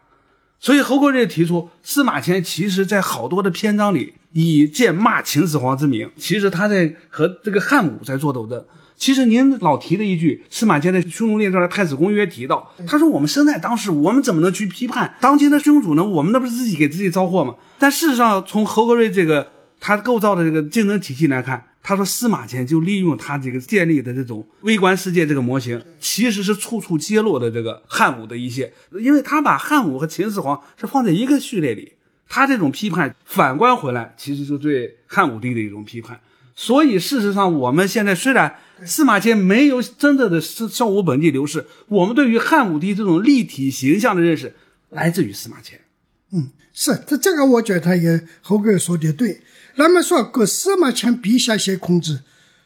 [0.60, 8.62] 所以侯国瑞提出，司马迁其实在好多的篇章里以剑骂秦始皇之名，其实他在和这个汉武在做斗争。
[8.96, 16.04] 其实您老提的一句，司马迁在《匈奴列传》的《太史公约》提到，他说：“我们生在当时，我们怎么能去批判当今的君主呢？
[16.04, 21.64] 我们那不是自己给自己招祸吗？”但事实上，从侯格瑞这个他构造的这个竞争体系来看。
[21.86, 31.92] 他说：“司马迁就利用他这个建立的这种微观世界这个模型，其实是处处揭露的这个汉武的一些，因为他把汉武和秦始皇是放在一个序列里，
[32.34, 36.18] 他这种批判反观回来，其实是对汉武帝的一种批判。
[36.56, 44.52] 所以事实上，我们现在虽然司马迁没有真正的孝武本纪流逝，我们对于汉武帝这种立体形象的认识
[44.90, 45.80] 来自于司马迁。
[46.32, 49.40] 嗯，是他这个，我觉得他也侯哥说的对。”
[49.78, 52.24] 那么说，个司马迁笔下写孔子，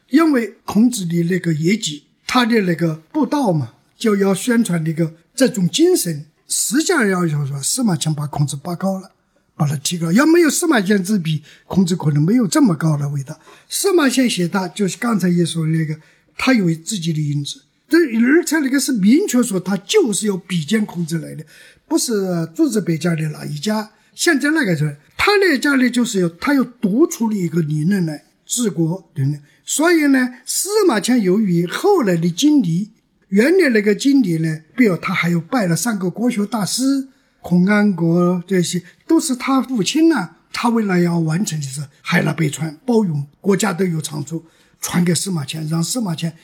[0.09, 6.25] 因为孔子的那个业绩，他的那个布道嘛，就要宣传那个这种精神。
[6.47, 9.11] 实际上要说，司马迁把孔子拔高了，
[9.59, 10.09] 把它提高。
[10.13, 13.37] 要没有司马迁之笔，孔子可能没有这么高的味道。
[13.67, 15.93] 司马迁写他，就是刚才也说那个，
[16.37, 17.63] 他有自己的因子。
[17.89, 21.45] 这而且那个是明确说，他就是要比肩孔子来的，
[21.85, 23.91] 不是诸子百家的哪一家。
[24.15, 24.97] 现在那个人。
[25.21, 29.41] 他那家里就是要他要独出了一个理论来治国，对不对？
[29.65, 32.91] 所以呢，司马迁由于后来的经历，
[33.27, 37.09] 原来那个经历呢，比如他还有拜了三个国学大师，
[37.41, 40.35] 孔安国这些，都是他父亲呢。
[40.51, 44.45] 他为了要完成的是海纳百川，包容国家都有长处，
[44.81, 46.35] 传给司马迁，让司马迁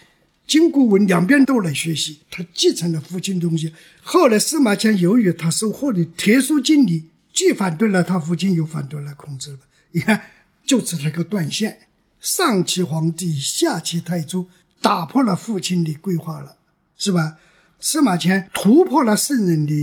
[0.48, 3.74] 经古文两边都来学习，他继承了父亲东西。
[4.02, 7.10] 后来司马迁由于他收获的特殊经历。
[7.34, 9.60] 既反对了他父亲，又反对了孔子。
[9.92, 10.22] 你看，
[10.66, 11.80] 就是那个断线，
[12.22, 14.48] 上齐皇帝，下齐太祖，
[14.82, 16.56] 打破了父亲的规划了，
[16.96, 17.36] 是吧？
[17.78, 19.74] 司马迁突破了圣人的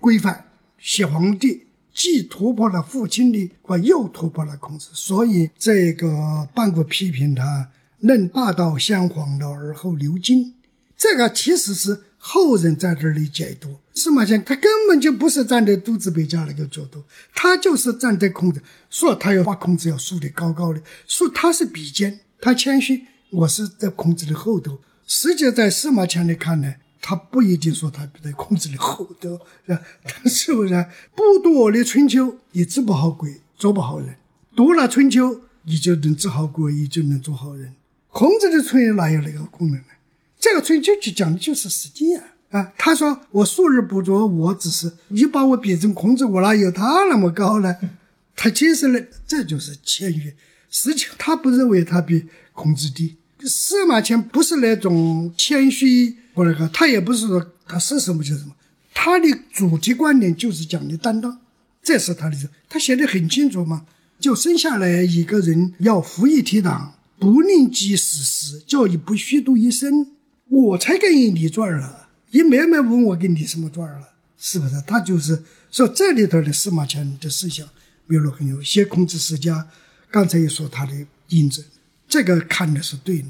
[0.00, 0.45] 规范，
[0.86, 3.50] 写皇帝既突破了父亲的，
[3.82, 10.54] 又突破了孔子，所以这个半个批评他，论霸道先皇老而后流经，
[10.96, 12.04] 这个其实是。
[12.18, 18.60] 后人在这里解读司马迁，他根本就不是站在诸子百家那个角度，他就是站在孔子，
[18.90, 24.80] 说他要把孔子要树得高高的，说他是比肩，他谦虚，我是在孔子的后头。
[25.06, 29.80] 实际在司马迁的看来，他不一定说他在孔子的后头，是吧？
[30.26, 30.86] 是不是？
[31.14, 34.08] 不读我的春秋，你治不好鬼，做不好人；
[34.56, 37.76] 读了春秋，你就能治好鬼，你就能做好人。
[38.08, 39.84] 孔子的春秋哪有那个功能呢？
[40.40, 42.72] 这个春秋就讲的就是实际啊啊！
[42.76, 47.76] 他说我素日不作，我只是你把我比成孔子，我哪有他那么高呢？
[48.34, 50.34] 他其实呢，这就是谦虚。
[50.68, 53.14] 实际他不认为他比孔子低。
[53.42, 58.54] 司马迁不是那种谦虚或那个，他也不是说他是什么就是什么，
[58.92, 61.40] 他的主题观点就是讲的担当，
[61.82, 62.36] 这是他的。
[62.68, 63.86] 他写的很清楚嘛，
[64.20, 70.08] 就生下来一个人要服役提党，不吝积死时，叫你不虚度一生。
[70.48, 74.80] 我才给你立传了，你慢慢问我给你什么传了，是不是？
[74.86, 77.66] 他就是说这里头的司马迁的思想
[78.06, 79.66] 描录很有，写孔子世家，
[80.10, 80.92] 刚才也说他的
[81.30, 81.64] 印证，
[82.06, 83.28] 这个看的是对的。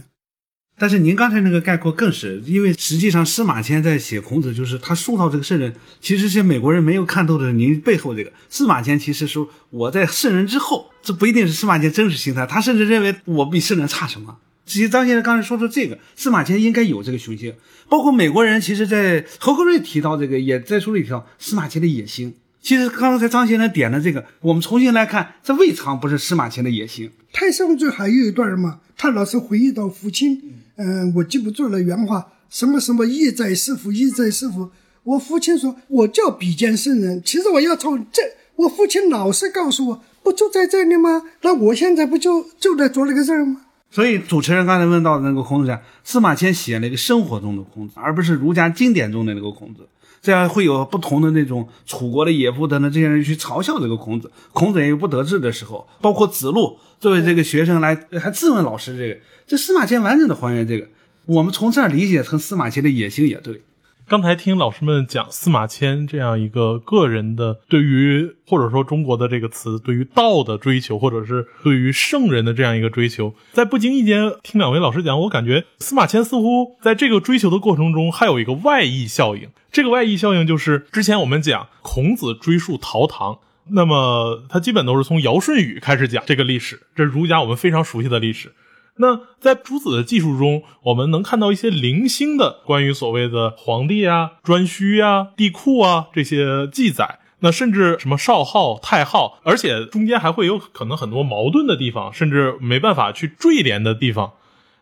[0.78, 7.50] 但是您刚才那个概括更是，因为实际上司马迁在写孔子，就是他塑造这个圣人，其实是美国人没有看透的。
[7.52, 14.36] 您背后这个司马迁其实说我在圣人之后，这不一定是司马迁真实心态，他甚至认为我比圣人差什么。
[14.66, 17.54] 其实张先生刚才说的这个，司马迁应该有这个雄心，
[17.88, 22.34] 包括美国人，其实，在侯克瑞提到这个，也在书里提到司马迁的野心。
[22.60, 27.12] 其实刚才张先生点的这个，我们重新来看，这未尝不是司马迁的野心。
[27.32, 30.42] 太上传还有一段嘛，他老是回忆到父亲，
[30.76, 34.70] 嗯我记不住了原话，什么什么意在师父，意在师父。
[35.04, 38.22] 我父亲说，我叫比肩圣人，其实我要从这，
[38.56, 41.22] 我父亲老是告诉我，不就在这里吗？
[41.42, 43.62] 那我现在不就就在做那个事儿吗？
[43.90, 49.88] 所以主持人刚才问到的那个孔子讲，司马迁写了一个生活中的孔子，而不是儒家经典中的那个孔子，
[50.26, 54.28] 这样会有不同的那种楚国的野夫等等这些人去嘲笑这个孔子。
[54.52, 60.88] 孔子也有不得志的时候，包括子路作为这个学生来还质问老师这个，这司马迁完整的还原这个，
[61.26, 63.62] 我们从这儿理解成司马迁的野心也对。
[64.08, 79.48] 刚才听老师们讲司马迁这样一个个人的对于或者说中国的这个词对于道的追求，或者是对于圣人的这样一个追求，在不经意间听两位老师讲，我感觉司马迁似乎在这个追求的过程中还有一个外溢效应。
[79.72, 83.40] 这个外溢效应就是之前我们讲孔子追溯陶唐，
[83.70, 88.52] 那么他基本都是从尧舜禹开始讲这个历史，这是儒家我们非常熟悉的历史。
[88.98, 97.18] 那在诸子的记述中，我们能看到一些零星的关于所谓的皇帝啊、颛顼啊、帝喾啊这些记载。
[97.40, 104.32] 那甚至什么少昊、太昊，而且中间还会有可能很多矛盾的地方，甚至没办法去坠连的地方。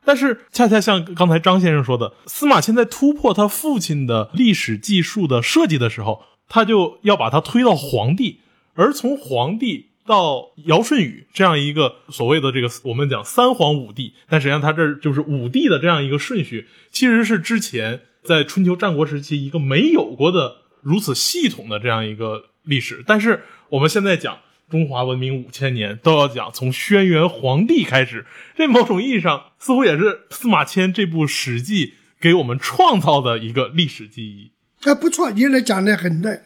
[0.04, 8.40] 但是恰恰像刚才张先生说的，司马迁在突破他父亲的历史记述的设计的时候，他就要把他推到皇帝，
[8.74, 9.93] 而从皇帝。
[10.06, 23.02] 到尧舜禹这样一个所谓的这个我们讲三皇五帝，但实际上他这就是五帝的这样一个顺序，其实是之前在春秋战国时期一个没有过的如此系统的这样一个历史。
[23.06, 24.38] 但是我们现在讲
[24.68, 28.26] 中华文明五千年，都要讲从轩辕黄帝开始，
[28.56, 34.50] 这某种意义上似乎也是司马迁这部史记给我们创造的一个历史记忆。
[34.86, 36.32] 啊，不错，你来讲的很对。《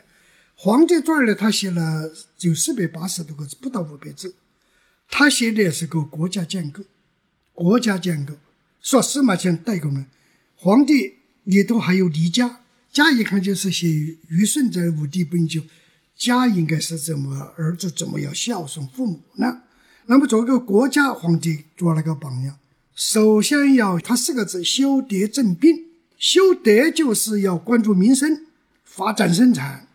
[0.61, 4.35] 黄帝传》呢，他写了有四百八十多个字，不到五百字。
[5.09, 6.83] 他写的也是个国家建构，
[7.55, 8.35] 国家建构。
[8.83, 10.07] 说司马迁代工呢，
[10.57, 15.63] 皇帝里头还有离家，家一看就是写于舜在武帝本就，
[16.17, 19.63] 家应该是怎么儿子怎么要孝顺父母呢？
[20.07, 22.59] 那么做个国家皇帝做了个榜样，
[22.97, 25.85] 首先要他四个字：修德正兵。
[26.19, 28.45] 修德就是要关注民生，
[28.85, 29.87] 发展生产。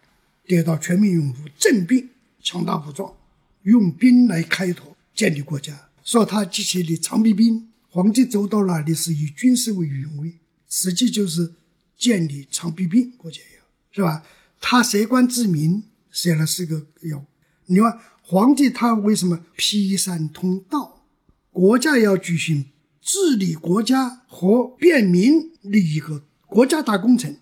[0.45, 2.09] 得到全民拥护，镇兵
[2.41, 3.15] 强大武装，
[3.63, 5.89] 用兵来开拓建立国家。
[6.03, 10.37] 说他集结的长臂兵，皇帝走到哪里是以军事为允威，
[10.67, 11.53] 实际就是
[11.97, 14.23] 建立长臂兵国家要是吧？
[14.59, 17.25] 他设官治民，写了四个要。
[17.67, 21.05] 你看皇帝他为什么披山通道？
[21.51, 22.65] 国家要举行
[23.01, 27.37] 治理国家和便民的一个国家大工程，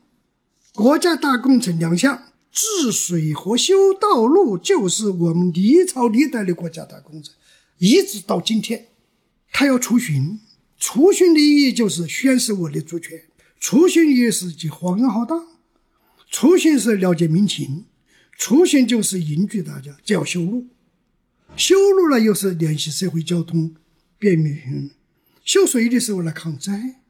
[0.73, 2.30] 国家大工程两项。
[2.51, 7.33] 治水和修道路就是我们历朝历代的国家大工程，
[7.77, 8.87] 一直到今天。
[9.53, 10.39] 他要出巡，
[10.77, 13.23] 出巡的意义就是宣示我的主权，
[13.59, 15.45] 出巡也是即皇恩浩荡，
[16.29, 17.85] 出巡是了解民情，
[18.37, 20.67] 出巡就是凝聚大家，叫修路。
[21.57, 23.75] 修路呢又是联系社会交通，
[24.17, 24.91] 便民。
[25.43, 27.01] 修水的时候来抗灾，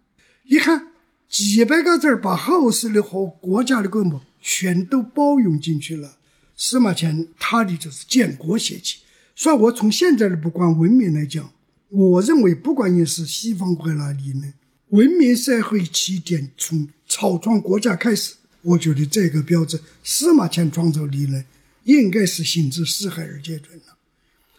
[0.44, 0.88] 你看
[1.30, 6.18] 几百个字儿把后世的和国家的规模全都包容进去了。
[6.58, 8.98] 司马迁他的就是建国写起，
[9.36, 11.52] 所以我从现在的不管文明来讲，
[11.90, 14.54] 我认为不管你是西方国家理论，
[14.90, 21.44] 文明社会起点从草创国家开始，我觉得这个标志司马迁创造理论
[21.86, 23.98] 应该是行之四海而皆准了。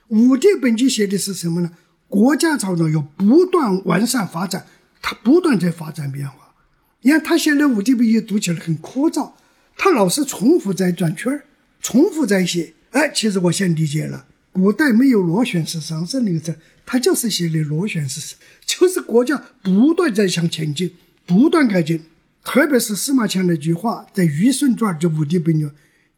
[0.08, 1.70] 五帝本纪写的是什么呢？
[2.08, 4.66] 国家创造要不断完善发展，
[5.00, 6.52] 它不断在发展变化。
[7.00, 9.32] 你看他写的五帝本纪读起来很枯燥，
[9.76, 11.44] 他老是重复在转圈儿，
[11.80, 12.74] 重复在写。
[12.90, 20.92] 哎，其实我先理解了，古代没有螺旋式上升那个字，他就是写的螺旋式，就是国家不断在向前进，
[21.26, 22.02] 不断改进。
[22.44, 25.70] 特别是司马迁那句话，在《虞舜传》这五帝本纪，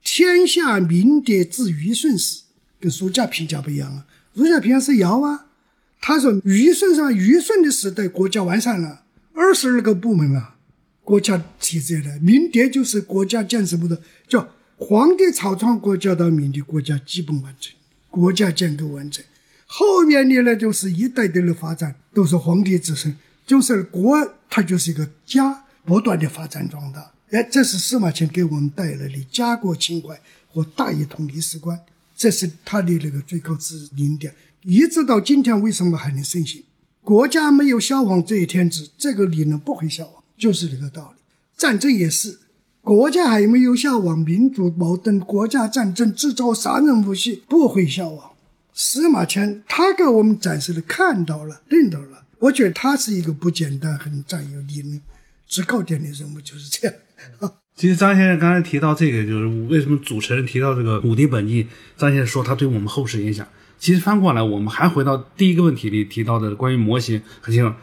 [0.02, 2.40] 天下名德自虞舜始。
[2.80, 5.46] 跟儒家评价不一样啊，儒家评价是尧啊，
[6.00, 10.53] 他说虞舜上虞舜的时代国家完善了，二十二个部门了，
[11.05, 17.74] 国家体制的明德就是国家建设部的，叫皇帝草创国家到明的国家基本完成，
[18.11, 19.24] 国家建构完成，
[19.66, 23.14] 后面的呢就是一代代的发展都是皇帝自身，
[23.46, 31.78] 就是国它就是一个家不断的发展壮大，哎，这是司马迁给我们带来的家国情怀和大一统历史观。
[32.16, 34.32] 这是他的那个最高指引点，
[34.62, 36.62] 一直到今天为什么还能盛行？
[37.02, 41.22] 国家没有消亡这一天子，这个理论不会消亡，就是这个道理。
[41.57, 42.39] 战争也是，
[42.80, 48.32] 国家还没有消亡，民族矛盾、国家战争制造杀人武器不会消亡。
[48.72, 55.01] 司马迁他给我们展示的看到了、认到了，我觉得他是一个不简单、很占有理论、
[55.47, 56.97] 制高点的人物，就是这样。
[57.76, 61.64] 其实张先生刚才提到这个，就是为什么主持人提到这个《武帝本纪》，
[61.97, 63.47] 张先生说他对我们后世影响。
[63.78, 67.74] 其实翻过来，我们还回到第一个问题里提到的关于模型和这种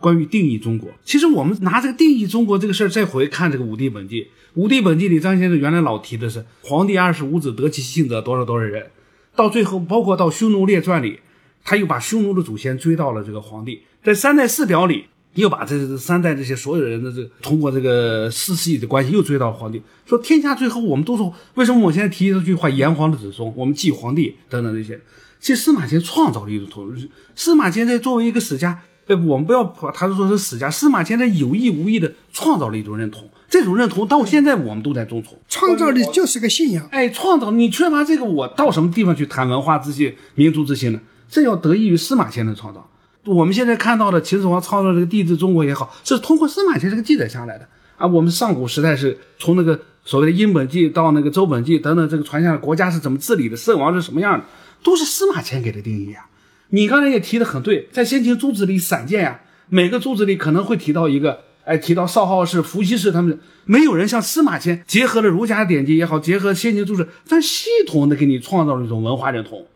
[0.00, 0.90] 关于定义中国。
[1.04, 4.22] 其实我们拿这个定义中国这个事儿再回看这个《五帝本纪》，
[4.54, 8.90] 《五帝本纪》里张先生原来老提的是皇帝二十五子得其幸者多少多少人，
[9.36, 11.20] 到最后包括到《匈奴列传》里，
[11.62, 15.04] 他又把匈奴的祖先追到了这个皇帝，在《三代四表》里。
[15.34, 22.68] 又把这三代这些所有人的这个通过这个世系的关系又追到皇帝，说天下最后我们都说为什么我现在提这句话？
[22.68, 25.00] 炎黄的子孙，我们祭皇帝等等这些。
[25.38, 27.08] 其实司马迁创造了一种统治。
[27.36, 30.70] 司马迁在作为一个史家，呃，我们不要把他说是史家。
[30.70, 35.36] 司马迁在有意无意的创造了一种认同，这种认同到现在我们都在遵从。
[35.48, 36.86] 创造的就是个信仰。
[36.92, 41.00] 哎，创造你缺乏这个，我到什么地方去谈文化自信、民族自信呢？
[41.28, 42.88] 这要得益于司马迁的创造。
[43.24, 48.06] 我们现在看到的秦始皇创造这个帝制中国也好，是通过司马迁这个记载下来的啊。
[48.06, 54.44] 我们上古时代是从那个所谓的殷本纪到那个周本纪等等，这个传下来国家是怎么治理的，圣王是什么样的，
[54.84, 56.29] 都是司马迁给的定义啊。
[56.70, 69.66] 你刚才也提的很对，在先秦诸子里散见呀，每个诸子里可能会提到一个，哎，提到少昊氏、伏羲氏他们，没有人像司马迁结合了儒家典籍也好，结合先秦诸子，但系统的给你创造了一种文化认同。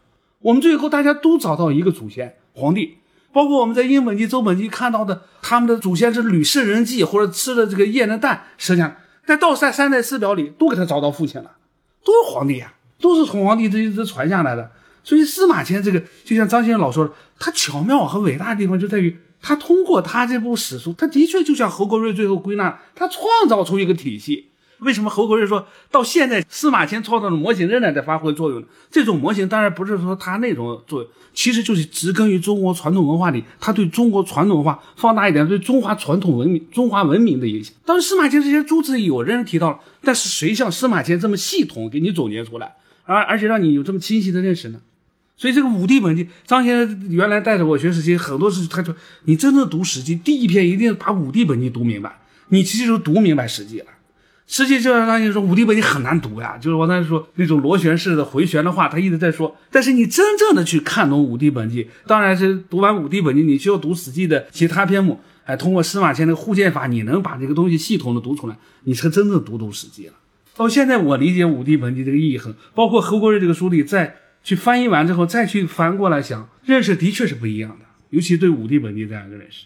[0.40, 2.99] 我们最后大家都找到一个祖先皇帝。
[3.32, 8.95] 包括我们在殷本纪、周本纪看到的，他们的祖先是吕氏人祭或者吃了这个燕的蛋，实际上
[9.26, 11.51] 在道三三代四表里都给他找到父亲了，
[12.05, 14.70] 都是皇帝呀，都是从皇帝这一直传下来的。
[15.05, 24.48] 所以司马迁这个，就像张先生老说的，他巧妙和伟大的地方就在于，他通过他这部史书，他的确就像侯国瑞最后归纳，他创造出一个体系。
[24.80, 28.66] 为什么侯国瑞说到现在司马迁创造的模型仍然在发挥作用呢？
[28.90, 37.72] 这种模型当然不是说他那种作用，其实就是植根于中国传统文化里，他对中国传统文化放大一点，对中华传统文明、中华文明的影响。
[37.86, 42.74] 当然，司马迁这些诸子有人提到了，但是谁像司马迁这么系统给你总结出来，
[43.05, 44.80] 而而且让你有这么清晰的认识呢？
[45.37, 53.87] 所以这个五帝本纪，张先生原来带着我学史记，很多事情他说你真正读史记，第一篇一定把五帝本纪读明白，你其实就读明白史记了。
[54.47, 59.57] 实际上，张先生说《五帝本纪》很难读呀，就是我刚才说那种螺旋式的回旋的话，他一直在说。
[59.70, 70.12] 但是你真正的去看懂《五帝本纪》，当然是读完《五帝本纪》，你需要读《史记》的其他篇目，哎，通过司马迁的互鉴法，你能把这个东西系统的读出来，你是真正读懂《史记》了。
[70.55, 74.14] 到现在，我理解《五帝本纪》这个意义很，包括侯国瑞这个书里在
[74.45, 79.64] 去翻译完之后，再去翻过来想，认识的确是不一样的，尤其对《武帝本纪》这样一个认识。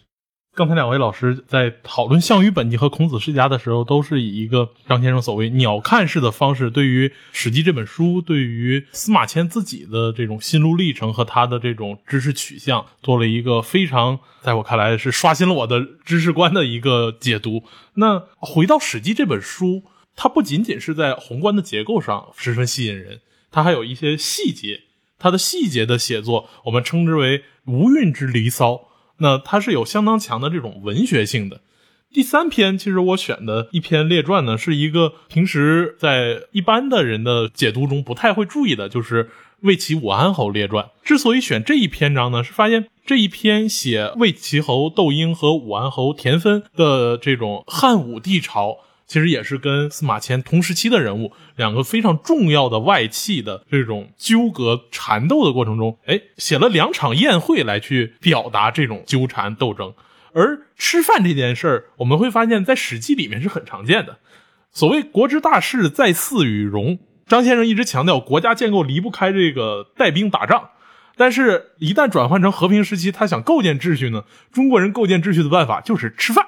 [0.54, 17.62] 刚才两位老师在讨论项羽本纪和孔子世家的时候，都是以一个张先生所谓“鸟瞰式”的方式，对于《史记》这本书，对于司马迁自己的这种心路历程和他的这种知识取向，做了一个非常在我看来是刷新了我的知识观的一个解读。
[17.94, 19.84] 那回到《史记》这本书，
[20.16, 23.20] 它不仅仅是在宏观的结构上十分吸引人，
[23.50, 24.82] 它还有一些细节，
[25.18, 28.88] 它的细节的写作，我们称之为“无韵之离骚”。
[29.20, 31.60] 那它是有相当强的这种文学性的。
[32.12, 39.28] 第三篇，其实我选的一篇列传呢，是一个平时在一般的人的解读中不太会注意的，就是
[39.60, 40.88] 魏齐武安侯列传。
[41.02, 48.78] 之所以选这一篇章呢，是发现这一篇写魏齐侯窦婴和武安侯田芬的这种汉武帝朝。
[49.08, 59.94] 其实也是跟司马迁同时期的人物，两个非常重要的外戚的这种纠葛缠斗的过程中，哎，写了两场宴会来去表达这种纠缠斗争。
[60.34, 64.18] 而吃饭这件事儿，我们会发现在《史记》里面是很常见的。
[64.70, 66.98] 所谓国之大事，在祀与戎。
[67.26, 70.68] 张先生一直强调，国家建构离不开这个带兵打仗，
[71.16, 74.24] 但是一旦转换成和平时期，他想构建秩序呢？
[74.52, 76.46] 中国人构建秩序的办法就是吃饭。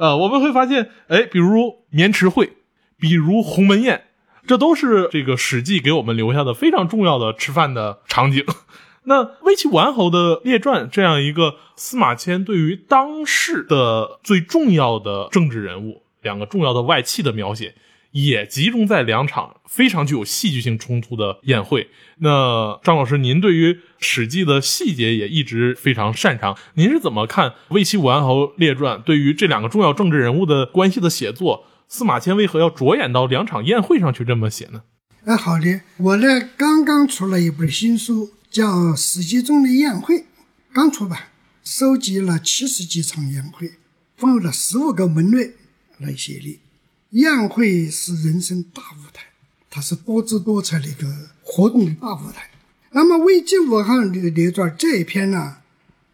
[0.00, 2.54] 呃，我们会发现，哎，比如渑池会，
[2.98, 4.04] 比如鸿门宴，
[4.46, 8.42] 这都是这个《史记》给我们留下的非常重要的吃饭的场景。
[9.04, 17.74] 那魏齐完侯的列传这样一个司马迁对于当世的最重要的政治人物、两个重要的外戚的描写。
[18.12, 21.88] 也集中在两场非常具有戏剧性冲突的宴会。
[22.18, 31.66] 那张老师，您对于《史记》的细节也一直非常擅长，您是怎么看魏齐武安侯列传对于这两个重要政治人物的关系的写作？
[31.88, 34.82] 司马迁为何要着眼到两场宴会上去这么写呢？
[35.24, 38.64] 哎，好的，我呢刚刚出了一本新书，叫
[38.96, 40.24] 《史记》中的宴会，
[40.72, 41.30] 刚出版，
[41.64, 43.72] 收集了七十几场宴会，
[44.16, 45.52] 分为了十五个门类
[45.98, 46.60] 来写的。
[47.10, 49.24] 宴会是人生大舞台，
[49.68, 52.48] 它是多姿多彩的一个活动的大舞台。
[52.92, 55.56] 那么《魏晋武汉的列传》这一篇呢，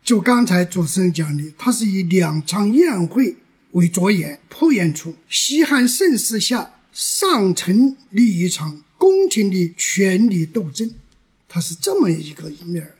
[0.02, 3.36] 就刚才主持人讲的，它是以两场宴会
[3.72, 10.94] 为着眼，铺演出西汉盛世下上层的一场宫廷的权力斗争，
[11.46, 12.94] 它是这么一个一面。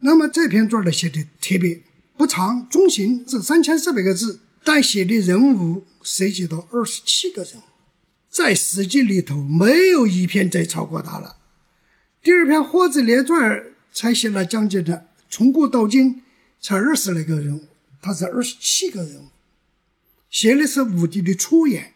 [0.00, 1.80] 那么这篇传呢写的特别
[2.18, 5.86] 不长，中行是三千四百个字，但写的人物。
[6.10, 7.60] 涉及到二十七个人，
[8.30, 11.36] 在《史记》里头没有一篇再超过他了。
[12.22, 13.60] 第二篇《霍子列传》
[13.92, 16.22] 才写了将近的，从古到今
[16.62, 17.66] 才二十来个人物，
[18.00, 19.28] 他是二十七个人物，
[20.30, 21.92] 写的是武帝的初演，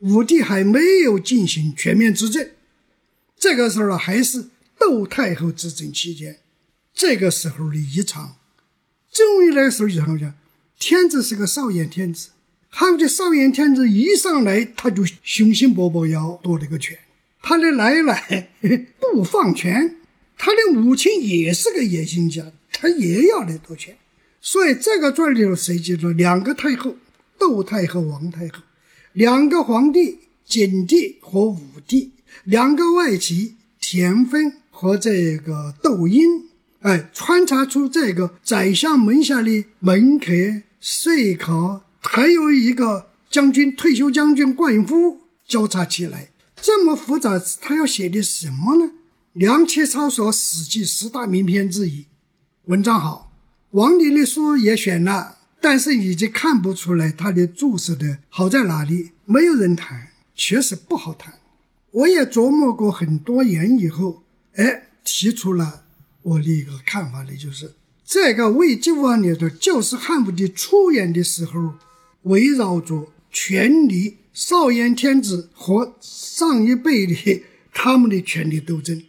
[0.00, 2.50] 武帝还没有进行全面执政，
[3.38, 6.40] 这个时候呢还是窦太后执政期间，
[6.92, 8.36] 这个时候的一场，
[9.10, 10.34] 正于那时候就好像
[10.78, 12.28] 天子是个少年天子。
[12.70, 16.96] 汉武帝少炎天子一上来，他就雄心勃勃要夺这个权。
[17.42, 18.50] 他的奶奶
[19.00, 19.96] 不放权，
[20.36, 23.96] 他的母亲也是个野心家，他也要来夺权。
[24.40, 26.96] 所以这个传里头涉及了两个太后，
[27.38, 28.62] 窦太后、王太后，
[29.12, 32.12] 两个皇帝，景帝和武帝，
[32.44, 36.46] 两个外戚，田芬和这个窦婴。
[36.80, 40.26] 哎，穿插出这个宰相门下的门客、
[40.80, 41.82] 说客。
[42.00, 48.92] 还有一个将军，退休将军灌夫交叉起来，这么复杂，他要写的什么呢？
[49.32, 52.06] 梁启超说《史记》十大名篇之一，
[52.64, 53.32] 文章好。
[53.72, 61.34] 王林的书也选了，但是已经看不出来他的注释的好在哪里，没有人谈，确实不好谈。
[61.90, 64.22] 我也琢磨过很多年以后，
[64.54, 65.84] 哎，提出了
[66.22, 67.74] 我的一个看法呢，就是
[68.10, 71.74] 这个魏晋武王列传就是汉武帝出演的时候。
[72.22, 77.42] 围绕着权力，少炎天子和上一辈的
[77.72, 79.02] 他们的权力斗争。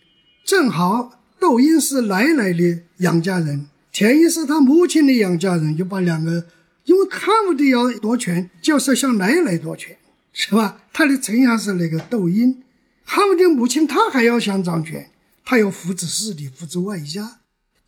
[0.43, 6.45] 正好窦婴是奶奶的养家人，田婴是他母亲的养家人，就把两个，
[6.83, 9.97] 因为汉武帝要夺权，就是要向奶奶夺权，
[10.33, 10.83] 是吧？
[10.91, 12.61] 他的丞相是那个窦婴，
[13.05, 15.09] 汉武帝母亲他还要想掌权，
[15.43, 17.38] 他要扶持势力，扶持外家。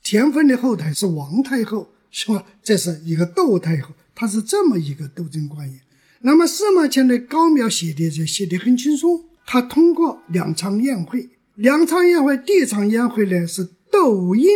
[0.03, 2.45] 田丰的后台是王太后，是吧？
[2.63, 3.93] 这是一个窦太后。
[4.13, 5.79] 他是这么一个斗争关系。
[6.21, 9.25] 那么司马迁的高描写的就写的很轻松。
[9.45, 14.47] 他通过两场宴会，两场宴会，第一场宴会呢是窦婴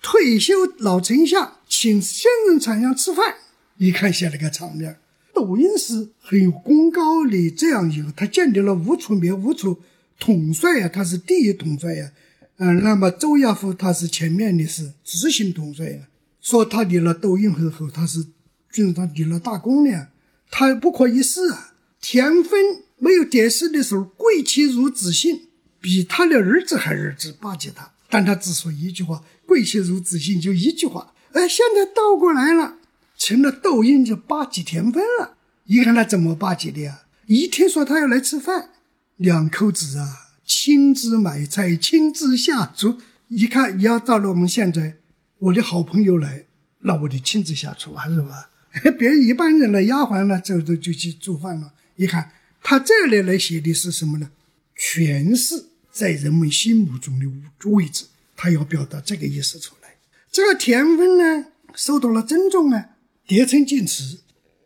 [0.00, 3.34] 退休老丞相请现任丞相吃饭，
[3.78, 4.96] 一看写了个场面。
[5.34, 9.78] 窦婴是很有功高的这样一个，他建立了吴楚灭吴楚
[10.20, 12.12] 统帅呀，他是第一统帅呀。
[12.58, 16.08] 嗯，那么周亚夫他是前面的是执行统帅呀。
[16.40, 18.26] 说他立了窦婴后后，他是。
[18.70, 20.08] 军上立了大功呢，
[20.50, 21.72] 他不可一世啊。
[22.02, 22.52] 田丰
[22.98, 25.48] 没有得势的时候，贵戚如子信，
[25.80, 31.14] 比他的儿子还儿子巴结他，但他只说一句话：“贵戚如子信”，就一句话。
[31.32, 32.76] 哎，现在倒过来了，
[33.16, 35.38] 成了窦婴就巴结田丰了。
[35.64, 37.04] 你看他怎么巴结的呀？
[37.26, 38.68] 一听说他要来吃饭，
[39.16, 42.98] 两口子啊，亲自买菜，亲自下厨。
[43.28, 44.96] 一看，要到了我们现在，
[45.38, 46.46] 我的好朋友来，
[46.80, 48.50] 那我得亲自下厨啊，是吧？
[48.98, 51.74] 别一般人的丫鬟呢，走走就去做饭了。
[51.96, 52.32] 一看，
[52.62, 54.30] 他这里来写的是什么呢？
[54.74, 57.26] 权势在人们心目中的
[57.68, 59.96] 位置，他要表达这个意思出来。
[60.32, 62.90] 这个田丰呢，受到了尊重啊，
[63.26, 64.20] 叠称进池，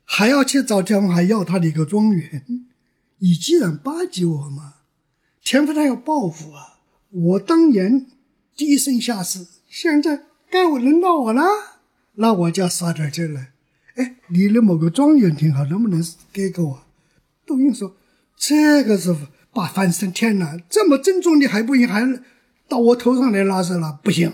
[0.05, 2.45] 还要去找田丰，还要他的一个庄园。
[3.19, 4.75] 你既然巴结我嘛，
[5.45, 6.79] 田丰他要报复啊！
[7.11, 8.07] 我当年
[8.57, 11.43] 低声下气，现在该我轮到我了，
[12.15, 13.49] 那我就要耍点劲了。
[13.97, 16.83] 哎，你的某个庄园挺好，能不能给给我？
[17.45, 17.97] 窦婴说
[18.37, 19.15] ：“这个是
[19.53, 22.23] 把翻身天了，这么郑重的还不行，还
[22.69, 24.33] 到我头上来拉扯了，不行。”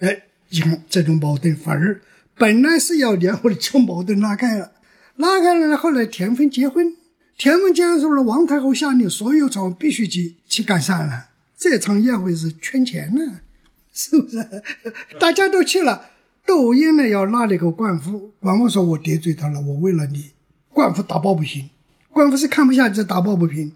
[0.00, 0.22] 哎。
[0.48, 2.00] 你看这种矛盾，反而
[2.36, 4.74] 本来是要联合的，就矛盾拉开了，
[5.16, 5.76] 拉开了。
[5.76, 6.96] 后来田芬结婚，
[7.38, 11.28] 田丰结婚时候，王太后下令所有朝必须去去赶上了。
[11.58, 13.40] 这场宴会是圈钱呢，
[13.92, 14.62] 是不是？
[15.20, 16.10] 大家都去了，
[16.46, 20.30] 窦婴呢要拉那个灌夫，灌夫说：“我得罪他了，我为了你，
[20.72, 21.68] 灌夫打抱不平。
[22.10, 23.72] 灌夫是看不下去，打抱不平。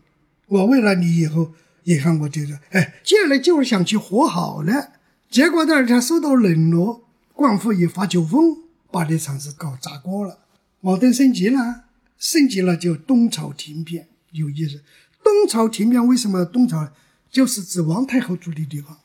[0.47, 1.53] 我为了你以后，
[1.85, 4.93] 也看我得罪，哎，接下来就是想去和好了。”
[5.31, 7.05] 结果第二天受到冷落，
[7.35, 8.57] 灌夫一发酒疯，
[8.91, 10.39] 把这场子搞砸锅了，
[10.81, 11.85] 矛盾升级了，
[12.21, 14.81] 升级了就东朝廷变，有意思。
[15.25, 16.93] 东朝廷变为什么东朝？
[17.31, 18.99] 就是指王太后住的地方，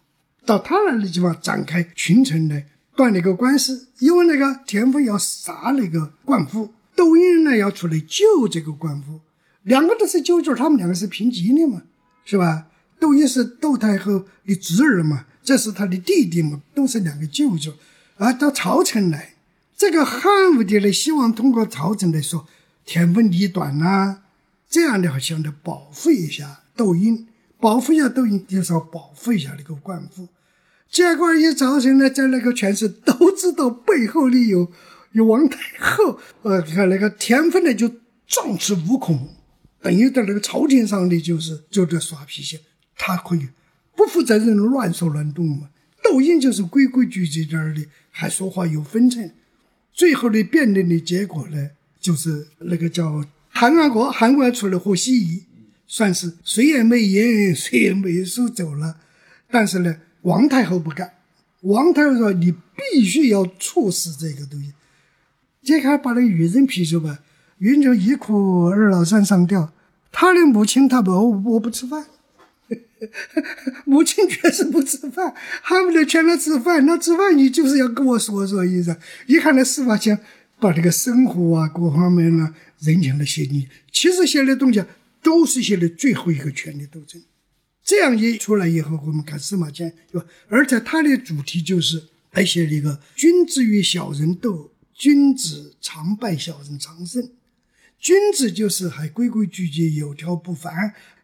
[0.45, 9.21] 到他那的地方展开群臣来断那个官司，因为那个田丰要杀那个官夫，窦婴呢要出来救这个官夫，
[9.61, 11.83] 两个都是舅舅，他们两个是平级的嘛，
[12.25, 12.67] 是吧？
[12.99, 15.25] 窦婴是窦太后的侄儿嘛。
[15.43, 17.71] 这是他的弟弟嘛，都是两个舅舅，
[18.17, 19.35] 啊，到朝臣来，
[19.77, 22.47] 这个汉武帝呢，希望通过朝臣来说
[22.85, 24.21] 田丰理短呐，
[24.69, 27.27] 这样的好像的保护一下窦婴，
[27.59, 30.27] 保护一下窦婴，就是要保护一下那个官夫。
[30.89, 34.71] 结果一造成呢，在那个全市都知道背后里有
[35.13, 37.91] 有王太后，呃，你看那个田丰呢就
[38.27, 39.29] 壮志无恐，
[39.81, 42.59] 等于在那个朝廷上的就是就在耍脾气，
[42.95, 43.49] 他可以。
[43.97, 45.69] 不负责任的乱说乱动嘛，
[46.03, 49.33] 窦婴就是规规矩矩点儿的，还说话有分寸。
[49.93, 51.69] 最后的辩论的结果呢，
[52.05, 55.43] 就是那个叫韩安国，韩国出来和稀泥，
[55.87, 58.97] 算是谁也没赢， 谁也没输走了。
[59.49, 61.13] 但是呢，王太后不干，
[61.61, 64.73] 王太后说你必须要处死这个东西。
[65.63, 67.21] 揭开把那玉人皮说吧，
[67.57, 69.73] 玉人就一哭二老三上吊，
[70.11, 71.11] 他的母亲他不
[71.43, 72.05] 我不吃饭。
[73.85, 75.33] 母亲确实不吃饭，
[75.63, 76.85] 恨不得劝他吃饭。
[76.85, 78.95] 那吃饭你就是要跟我说说意思。
[79.25, 80.19] 一看那司马迁
[80.59, 84.83] 把这个生活啊各方面呢，人情的写你，其实写的东西
[85.21, 87.21] 都是写的最后一个权力斗争。
[87.83, 90.27] 这样一出来以后，我们看司马迁，对吧？
[90.47, 97.29] 而且他的主题就是来写了一个君子与小人斗，君子常败，小人常胜。
[97.99, 100.73] 君子就是还规规矩矩，有条不紊。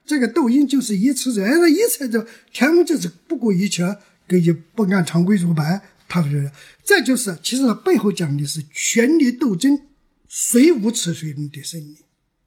[0.06, 5.82] 这个窦婴就是一次这，哎，一次就田丰就是不顾一切，给就不按常规做办。
[6.12, 6.52] 他说，
[6.84, 9.80] 这就是其实他背后讲的是权力斗争，
[10.28, 12.00] 谁无耻谁能得胜利，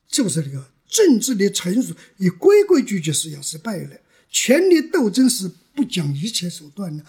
[0.06, 7.02] 就是这个政治的成熟，以规规矩矩是要失败的，权力斗争是不讲一切手段的。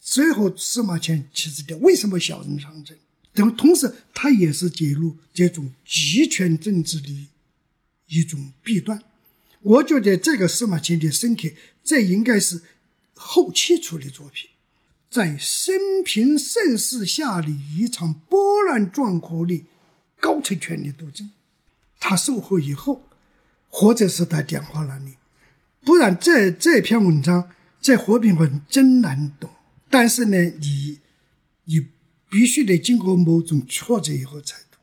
[0.00, 2.96] 最后司马迁其实的为什么小人常胜？
[3.34, 7.28] 等同时他也是揭露这种集权政治的
[8.08, 9.02] 一种弊端。
[9.60, 11.48] 我觉得这个司马迁的深刻，
[11.84, 12.62] 这应该是
[13.14, 14.49] 后期出的作品，
[15.10, 15.74] 在生
[16.04, 19.66] 平盛世下的一场波澜壮阔的
[20.20, 21.30] 高层权力斗争。
[21.98, 23.02] 他受后以后，
[23.68, 25.16] 或者是在电话那里，
[25.84, 27.50] 不然这这篇文章
[27.80, 29.50] 在和平文真难懂。
[29.90, 31.00] 但是呢，你
[31.64, 31.88] 你
[32.30, 34.80] 必须得经过某种挫折以后才懂。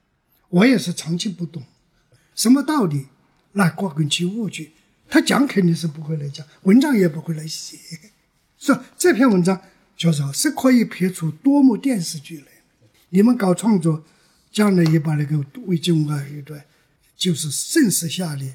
[0.49, 1.63] 我也是长期不懂
[2.35, 3.07] 什么道理。
[3.53, 4.73] 那过根去误去，
[5.09, 7.77] 他讲肯定是不会来讲，文章也不会来写。
[8.59, 9.59] 是吧这篇文章
[9.97, 12.45] 叫做是可以拍出多幕电视剧来。
[13.09, 14.03] 你们搞创作，
[14.51, 16.63] 将来也把那个魏晋文化一段，
[17.15, 18.45] 就是盛世下的，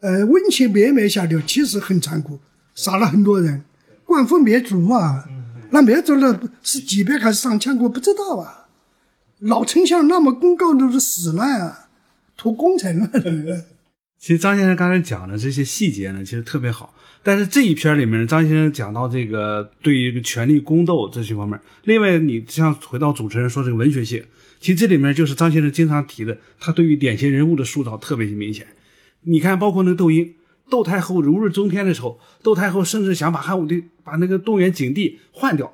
[0.00, 2.38] 呃，温情灭灭下的，其实很残酷，
[2.74, 3.64] 杀了很多人，
[4.04, 5.24] 官府灭族啊，
[5.70, 8.68] 那灭族了是几百还是上千个不知道啊。
[9.38, 11.88] 老丞相那么公告都是死了啊，
[12.36, 13.08] 图功臣了。
[14.18, 16.94] 其实张先生刚才讲的这些细节呢，其实特别好。
[17.24, 21.58] 但是这一篇里面，张先生讲到这个对于权力宫斗这些方面。
[21.84, 24.24] 另外，你像回到主持人说这个文学性，
[24.58, 28.66] 其实这里面就是张先生经常提的，他对于典型人物的塑造特别明显。
[29.22, 30.34] 你看，包括那个窦婴，
[30.68, 35.72] 窦太后如日中天的时候，窦太后甚至想把汉武帝把那个动员景帝换掉，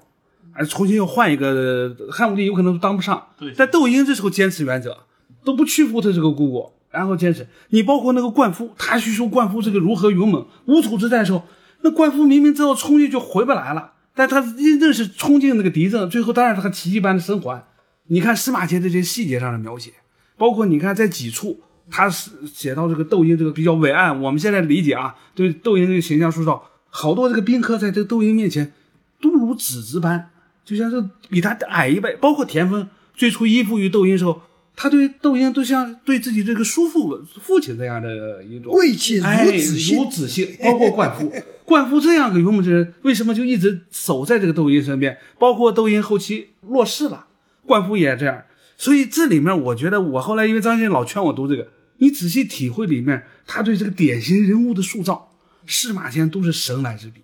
[0.53, 3.29] 而重新又换一个汉武帝，有可能都当不上。
[3.39, 5.05] 对但窦婴这时候坚持原则，
[5.45, 6.73] 都不屈服他这个姑姑。
[6.91, 10.47] 然后坚持，你包括那个灌夫，他叙述灌夫这个如何勇猛。
[10.65, 11.45] 无处之战的时候，
[11.83, 17.63] 那灌夫明明知道冲进就回不来了，但他硬是冲进那个敌阵，最后当然他奇迹般的生还。
[18.07, 19.93] 你看司马迁这些细节上的描写，
[20.39, 21.61] 包括你看在几处，
[21.91, 24.19] 他是写到这个窦婴这个比较伟岸。
[24.23, 28.73] 我们现在理解啊，对窦婴这个形象塑造，好多这个宾客在这个窦婴面前
[29.21, 30.31] 都如子之般，
[30.65, 32.17] 就像是比他矮一辈。
[32.17, 34.41] 包括田丰最初依附于窦婴时候。
[34.81, 40.57] 他对窦婴都像对自己这个叔父、父亲这样的一种贵气如子性，如子性。
[40.63, 41.33] 包括灌夫，
[41.67, 45.19] 灌夫这样个勇猛之人，为什么就一直守在这个窦婴身边？
[45.37, 47.27] 包括窦婴后期落世了，
[47.67, 48.45] 灌夫也这样。
[48.77, 55.33] 所以这里面，我觉得我后来因为张先生老劝我读这个，你仔细体会里面他对这个典型人物的塑造，
[55.67, 57.23] 司马迁都是神来之笔。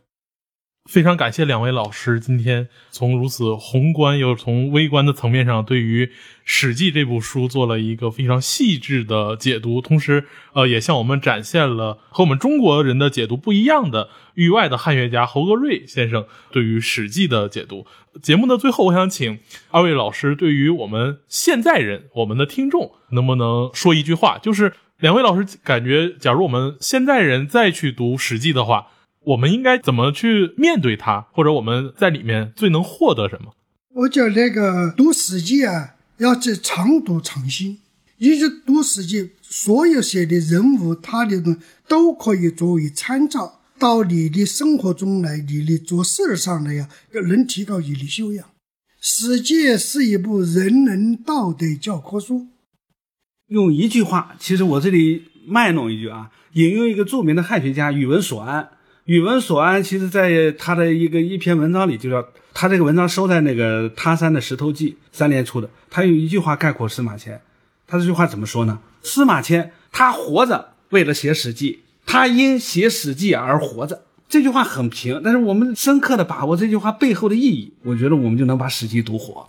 [0.85, 6.05] 非常感谢两位老师今天从如此宏观又从微观的层面上，对于
[6.45, 17.87] 《史记》这部书做了一个非常细致的解读，同时，呃，也向我们展现了和我们中国人的解读不一样的域外的汉学家侯格瑞先生对于《史记》的解读。
[18.21, 19.39] 节目的最后，我想请
[19.71, 24.37] 二位老师对于我们现在人、我们的听众，能不能说一句话？
[24.37, 28.89] 就是两位老师感觉，假如我们现在人再去读《史记》的话。
[29.27, 33.55] 我们应该怎么去面对它，或者我们在里面最能获得什么？
[33.95, 37.79] 我觉得那个读《史记》啊，要去常读常新。
[38.19, 41.57] 一直读《史记》，所有写的人物，他的东
[41.89, 48.45] 都可以作为参照，到你的生活中来，你的做事上来呀，能提高你的修养。
[49.01, 52.47] 《史记》是一部人伦道德教科书。
[53.49, 58.71] 用一句话，其实我这里卖弄一句啊，引用一个著名的汉学家宇文所安。
[59.05, 65.69] 宇文所安其实在他的一个一篇文章里，就叫他这个文章收在那个《他山的石头记》三联出的。
[65.91, 67.39] 他用一句话概括司马迁，
[67.87, 68.79] 他这句话怎么说呢？
[69.03, 71.73] 司马迁他活着为了写《史记》，
[72.07, 74.05] 他因写《史记》而活着。
[74.27, 79.47] 这句话很平，但是我们深刻的把握这句话背后的意义，我觉得我们就能把《史记》读活。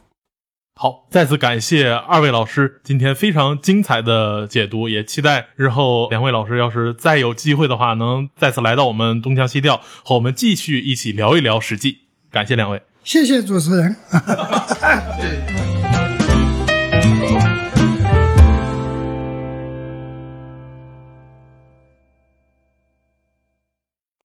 [0.78, 11.94] 好，再次感谢二位老师今天非常精彩的解读，也期待日后两位老师要是再有机会的话，能再次来到我们东腔西调，和我们继续一起聊一聊《史记》。
[12.30, 13.96] 感谢两位，谢谢主持人。